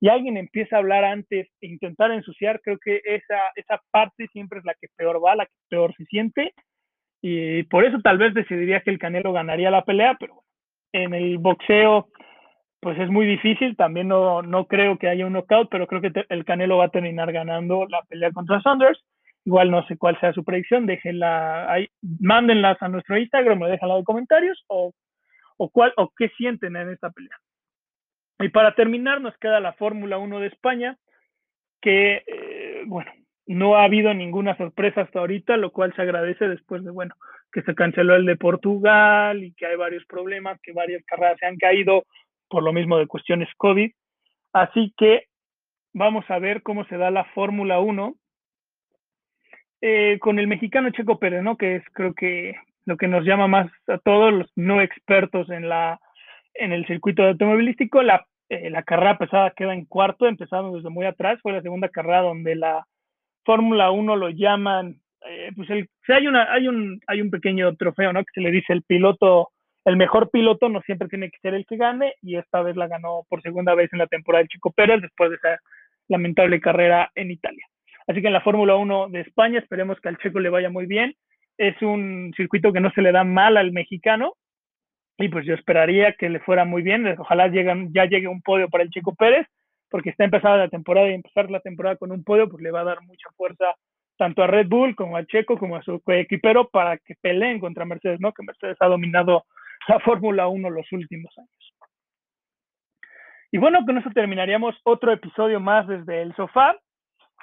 y 0.00 0.08
alguien 0.08 0.36
empieza 0.36 0.76
a 0.76 0.78
hablar 0.80 1.04
antes 1.04 1.48
e 1.60 1.66
intentar 1.66 2.10
ensuciar, 2.12 2.60
creo 2.60 2.78
que 2.78 3.00
esa, 3.04 3.38
esa 3.56 3.80
parte 3.90 4.28
siempre 4.32 4.60
es 4.60 4.64
la 4.64 4.74
que 4.74 4.88
peor 4.96 5.24
va, 5.24 5.36
la 5.36 5.46
que 5.46 5.52
peor 5.68 5.94
se 5.96 6.04
siente. 6.04 6.52
y 7.22 7.64
por 7.64 7.84
eso 7.84 7.98
tal 8.02 8.18
vez 8.18 8.32
decidiría 8.34 8.80
que 8.82 8.90
el 8.90 8.98
Canelo 8.98 9.32
ganaría 9.32 9.70
la 9.70 9.84
pelea, 9.84 10.16
pero 10.20 10.42
en 10.92 11.14
el 11.14 11.38
boxeo 11.38 12.08
pues 12.80 12.98
es 12.98 13.10
muy 13.10 13.26
difícil, 13.26 13.76
también 13.76 14.08
no, 14.08 14.42
no 14.42 14.66
creo 14.66 14.98
que 14.98 15.08
haya 15.08 15.26
un 15.26 15.32
knockout, 15.32 15.68
pero 15.70 15.86
creo 15.86 16.00
que 16.00 16.12
el 16.28 16.44
Canelo 16.44 16.76
va 16.76 16.86
a 16.86 16.90
terminar 16.90 17.32
ganando 17.32 17.86
la 17.88 18.02
pelea 18.02 18.30
contra 18.30 18.60
Saunders. 18.60 19.02
Igual 19.44 19.70
no 19.70 19.84
sé 19.86 19.96
cuál 19.96 20.18
sea 20.20 20.32
su 20.32 20.44
predicción, 20.44 20.86
déjenla 20.86 21.72
ahí, 21.72 21.88
mándenlas 22.20 22.80
a 22.82 22.88
nuestro 22.88 23.16
Instagram, 23.16 23.58
me 23.58 23.68
dejan 23.68 23.90
en 23.90 24.04
comentarios 24.04 24.62
o, 24.68 24.92
o, 25.56 25.70
cuál, 25.70 25.92
o 25.96 26.10
qué 26.16 26.28
sienten 26.36 26.76
en 26.76 26.90
esta 26.90 27.10
pelea. 27.10 27.36
Y 28.38 28.48
para 28.50 28.74
terminar, 28.74 29.20
nos 29.20 29.36
queda 29.38 29.60
la 29.60 29.72
Fórmula 29.74 30.18
1 30.18 30.40
de 30.40 30.46
España, 30.46 30.96
que, 31.80 32.22
eh, 32.26 32.82
bueno, 32.86 33.10
no 33.46 33.76
ha 33.76 33.84
habido 33.84 34.12
ninguna 34.14 34.56
sorpresa 34.56 35.02
hasta 35.02 35.20
ahorita, 35.20 35.56
lo 35.56 35.72
cual 35.72 35.94
se 35.94 36.02
agradece 36.02 36.46
después 36.46 36.84
de, 36.84 36.90
bueno, 36.90 37.14
que 37.50 37.62
se 37.62 37.74
canceló 37.74 38.14
el 38.14 38.26
de 38.26 38.36
Portugal 38.36 39.42
y 39.42 39.54
que 39.54 39.66
hay 39.66 39.76
varios 39.76 40.04
problemas, 40.06 40.60
que 40.62 40.72
varias 40.72 41.02
carreras 41.04 41.38
se 41.40 41.46
han 41.46 41.56
caído 41.56 42.04
por 42.48 42.62
lo 42.62 42.72
mismo 42.72 42.98
de 42.98 43.06
cuestiones 43.06 43.48
COVID. 43.56 43.90
Así 44.52 44.92
que 44.96 45.24
vamos 45.94 46.24
a 46.30 46.38
ver 46.38 46.62
cómo 46.62 46.84
se 46.86 46.96
da 46.96 47.10
la 47.10 47.24
Fórmula 47.26 47.80
1 47.80 48.14
eh, 49.80 50.18
con 50.20 50.38
el 50.38 50.46
mexicano 50.46 50.90
Checo 50.90 51.18
Pérez, 51.18 51.42
¿no? 51.42 51.56
Que 51.56 51.76
es 51.76 51.84
creo 51.92 52.14
que 52.14 52.54
lo 52.84 52.96
que 52.96 53.08
nos 53.08 53.24
llama 53.24 53.46
más 53.48 53.70
a 53.86 53.98
todos 53.98 54.32
los 54.32 54.50
no 54.56 54.80
expertos 54.80 55.50
en 55.50 55.68
la 55.68 56.00
en 56.58 56.72
el 56.72 56.86
circuito 56.86 57.22
automovilístico. 57.22 58.02
La, 58.02 58.26
eh, 58.48 58.70
la 58.70 58.82
carrera 58.82 59.18
pesada 59.18 59.52
queda 59.56 59.74
en 59.74 59.84
cuarto, 59.86 60.26
empezando 60.26 60.76
desde 60.76 60.90
muy 60.90 61.06
atrás. 61.06 61.38
Fue 61.42 61.52
la 61.52 61.62
segunda 61.62 61.88
carrera 61.88 62.22
donde 62.22 62.54
la 62.54 62.86
Fórmula 63.44 63.90
1 63.90 64.16
lo 64.16 64.28
llaman, 64.28 65.00
eh, 65.26 65.50
pues 65.56 65.70
el, 65.70 65.88
hay, 66.08 66.26
una, 66.26 66.52
hay, 66.52 66.68
un, 66.68 67.00
hay 67.06 67.20
un 67.22 67.30
pequeño 67.30 67.74
trofeo, 67.76 68.12
¿no? 68.12 68.20
Que 68.20 68.32
se 68.34 68.40
le 68.40 68.50
dice 68.50 68.72
el 68.72 68.82
piloto, 68.82 69.50
el 69.84 69.96
mejor 69.96 70.30
piloto 70.30 70.68
no 70.68 70.82
siempre 70.82 71.08
tiene 71.08 71.30
que 71.30 71.38
ser 71.40 71.54
el 71.54 71.64
que 71.64 71.76
gane, 71.76 72.14
y 72.20 72.36
esta 72.36 72.62
vez 72.62 72.76
la 72.76 72.88
ganó 72.88 73.22
por 73.28 73.40
segunda 73.42 73.74
vez 73.74 73.90
en 73.92 74.00
la 74.00 74.06
temporada 74.06 74.42
el 74.42 74.48
Chico 74.48 74.70
Pérez, 74.70 75.00
después 75.00 75.30
de 75.30 75.36
esa 75.36 75.58
lamentable 76.08 76.60
carrera 76.60 77.10
en 77.14 77.30
Italia. 77.30 77.66
Así 78.06 78.20
que 78.20 78.26
en 78.26 78.32
la 78.32 78.40
Fórmula 78.40 78.76
1 78.76 79.08
de 79.08 79.20
España 79.20 79.58
esperemos 79.58 80.00
que 80.00 80.08
al 80.08 80.18
Checo 80.18 80.40
le 80.40 80.48
vaya 80.48 80.70
muy 80.70 80.86
bien. 80.86 81.14
Es 81.58 81.80
un 81.82 82.32
circuito 82.36 82.72
que 82.72 82.80
no 82.80 82.90
se 82.92 83.02
le 83.02 83.12
da 83.12 83.24
mal 83.24 83.56
al 83.56 83.72
mexicano, 83.72 84.34
y 85.18 85.28
pues 85.28 85.44
yo 85.44 85.54
esperaría 85.54 86.12
que 86.12 86.28
le 86.28 86.40
fuera 86.40 86.64
muy 86.64 86.82
bien. 86.82 87.06
Ojalá 87.18 87.50
ya 87.52 88.04
llegue 88.04 88.28
un 88.28 88.40
podio 88.40 88.68
para 88.68 88.84
el 88.84 88.90
Chico 88.90 89.14
Pérez 89.14 89.46
porque 89.90 90.10
está 90.10 90.24
empezada 90.24 90.56
la 90.56 90.68
temporada 90.68 91.10
y 91.10 91.14
empezar 91.14 91.50
la 91.50 91.60
temporada 91.60 91.96
con 91.96 92.12
un 92.12 92.22
podio, 92.22 92.48
pues 92.48 92.62
le 92.62 92.70
va 92.70 92.80
a 92.80 92.84
dar 92.84 93.02
mucha 93.02 93.28
fuerza 93.36 93.74
tanto 94.16 94.42
a 94.42 94.46
Red 94.46 94.68
Bull 94.68 94.94
como 94.96 95.16
a 95.16 95.24
Checo 95.24 95.56
como 95.58 95.76
a 95.76 95.82
su 95.82 96.02
equipero 96.08 96.68
para 96.68 96.98
que 96.98 97.14
peleen 97.20 97.60
contra 97.60 97.84
Mercedes, 97.84 98.20
¿no? 98.20 98.32
Que 98.32 98.42
Mercedes 98.42 98.76
ha 98.80 98.86
dominado 98.86 99.44
la 99.88 100.00
Fórmula 100.00 100.48
1 100.48 100.70
los 100.70 100.90
últimos 100.92 101.36
años. 101.38 101.74
Y 103.50 103.58
bueno, 103.58 103.84
con 103.86 103.96
eso 103.96 104.10
terminaríamos 104.10 104.76
otro 104.84 105.12
episodio 105.12 105.58
más 105.58 105.86
desde 105.86 106.20
el 106.22 106.34
sofá. 106.36 106.76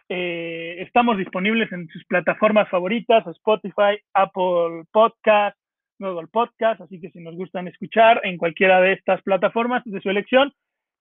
Eh, 0.07 0.75
estamos 0.79 1.17
disponibles 1.17 1.71
en 1.71 1.87
sus 1.87 2.05
plataformas 2.05 2.69
favoritas, 2.69 3.25
Spotify, 3.25 3.97
Apple 4.13 4.83
Podcast, 4.91 5.57
Google 5.99 6.27
Podcast, 6.27 6.81
así 6.81 6.99
que 6.99 7.09
si 7.11 7.19
nos 7.19 7.35
gustan 7.35 7.67
escuchar 7.67 8.21
en 8.23 8.37
cualquiera 8.37 8.81
de 8.81 8.93
estas 8.93 9.21
plataformas 9.23 9.83
de 9.85 10.01
su 10.01 10.09
elección, 10.09 10.51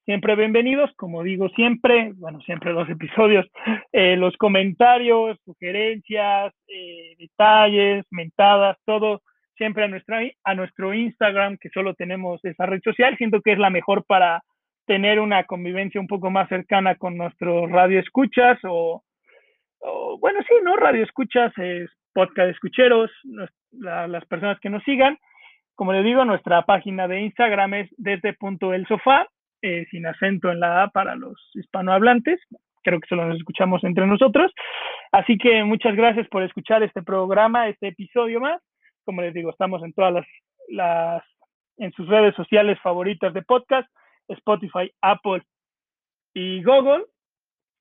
siempre 0.04 0.36
bienvenidos, 0.36 0.90
como 0.96 1.22
digo 1.22 1.48
siempre, 1.50 2.12
bueno, 2.16 2.40
siempre 2.42 2.72
dos 2.72 2.88
episodios, 2.88 3.46
eh, 3.92 4.16
los 4.16 4.36
comentarios, 4.36 5.38
sugerencias, 5.44 6.52
eh, 6.68 7.14
detalles, 7.18 8.04
mentadas, 8.10 8.76
todo 8.84 9.22
siempre 9.56 9.84
a, 9.84 9.88
nuestra, 9.88 10.20
a 10.44 10.54
nuestro 10.54 10.94
Instagram, 10.94 11.56
que 11.58 11.70
solo 11.70 11.94
tenemos 11.94 12.44
esa 12.44 12.66
red 12.66 12.80
social, 12.82 13.16
siento 13.16 13.40
que 13.40 13.52
es 13.52 13.58
la 13.58 13.70
mejor 13.70 14.04
para 14.04 14.42
tener 14.86 15.20
una 15.20 15.44
convivencia 15.44 16.00
un 16.00 16.06
poco 16.06 16.30
más 16.30 16.48
cercana 16.48 16.96
con 16.96 17.16
nuestros 17.16 17.70
radio 17.70 18.00
escuchas 18.00 18.58
o, 18.64 19.02
bueno, 20.18 20.40
sí, 20.48 20.54
¿no? 20.62 20.76
Radio 20.76 21.04
escuchas, 21.04 21.52
es 21.58 21.90
podcast 22.12 22.50
escucheros, 22.50 23.10
las 23.78 24.24
personas 24.26 24.58
que 24.60 24.70
nos 24.70 24.82
sigan. 24.84 25.18
Como 25.74 25.92
les 25.92 26.04
digo, 26.04 26.24
nuestra 26.24 26.62
página 26.62 27.08
de 27.08 27.22
Instagram 27.22 27.74
es 27.74 27.90
desde 27.96 28.32
punto 28.34 28.72
el 28.72 28.86
sofá 28.86 29.26
eh, 29.62 29.86
sin 29.90 30.06
acento 30.06 30.50
en 30.52 30.60
la 30.60 30.84
A 30.84 30.88
para 30.88 31.16
los 31.16 31.38
hispanohablantes. 31.54 32.40
Creo 32.82 33.00
que 33.00 33.08
solo 33.08 33.26
nos 33.26 33.38
escuchamos 33.38 33.82
entre 33.82 34.06
nosotros. 34.06 34.52
Así 35.10 35.38
que 35.38 35.64
muchas 35.64 35.96
gracias 35.96 36.28
por 36.28 36.42
escuchar 36.42 36.82
este 36.82 37.02
programa, 37.02 37.68
este 37.68 37.88
episodio 37.88 38.40
más. 38.40 38.60
Como 39.04 39.22
les 39.22 39.34
digo, 39.34 39.50
estamos 39.50 39.82
en 39.82 39.92
todas 39.92 40.12
las, 40.12 40.26
las 40.68 41.22
en 41.78 41.92
sus 41.92 42.06
redes 42.08 42.34
sociales 42.36 42.78
favoritas 42.82 43.32
de 43.34 43.42
podcast, 43.42 43.88
Spotify, 44.28 44.92
Apple 45.00 45.42
y 46.34 46.62
Google. 46.62 47.04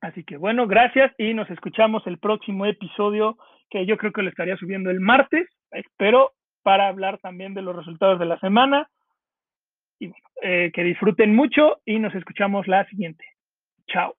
Así 0.02 0.24
que 0.24 0.38
bueno, 0.38 0.68
gracias 0.68 1.14
y 1.18 1.34
nos 1.34 1.50
escuchamos 1.50 2.06
el 2.08 2.18
próximo 2.18 2.66
episodio 2.66 3.38
que 3.70 3.86
yo 3.86 3.98
creo 3.98 4.12
que 4.12 4.22
lo 4.22 4.30
estaría 4.30 4.58
subiendo 4.58 4.90
el 4.90 5.00
martes, 5.00 5.48
espero, 5.72 6.34
para 6.62 6.88
hablar 6.88 7.20
también 7.20 7.54
de 7.54 7.62
los 7.62 7.76
resultados 7.76 8.20
de 8.20 8.26
la 8.26 8.40
semana 8.40 8.90
y 10.00 10.12
eh, 10.42 10.72
que 10.74 10.84
disfruten 10.84 11.36
mucho 11.36 11.82
y 11.86 12.00
nos 12.00 12.14
escuchamos 12.16 12.68
la 12.68 12.86
siguiente. 12.88 13.26
Chao. 13.88 14.16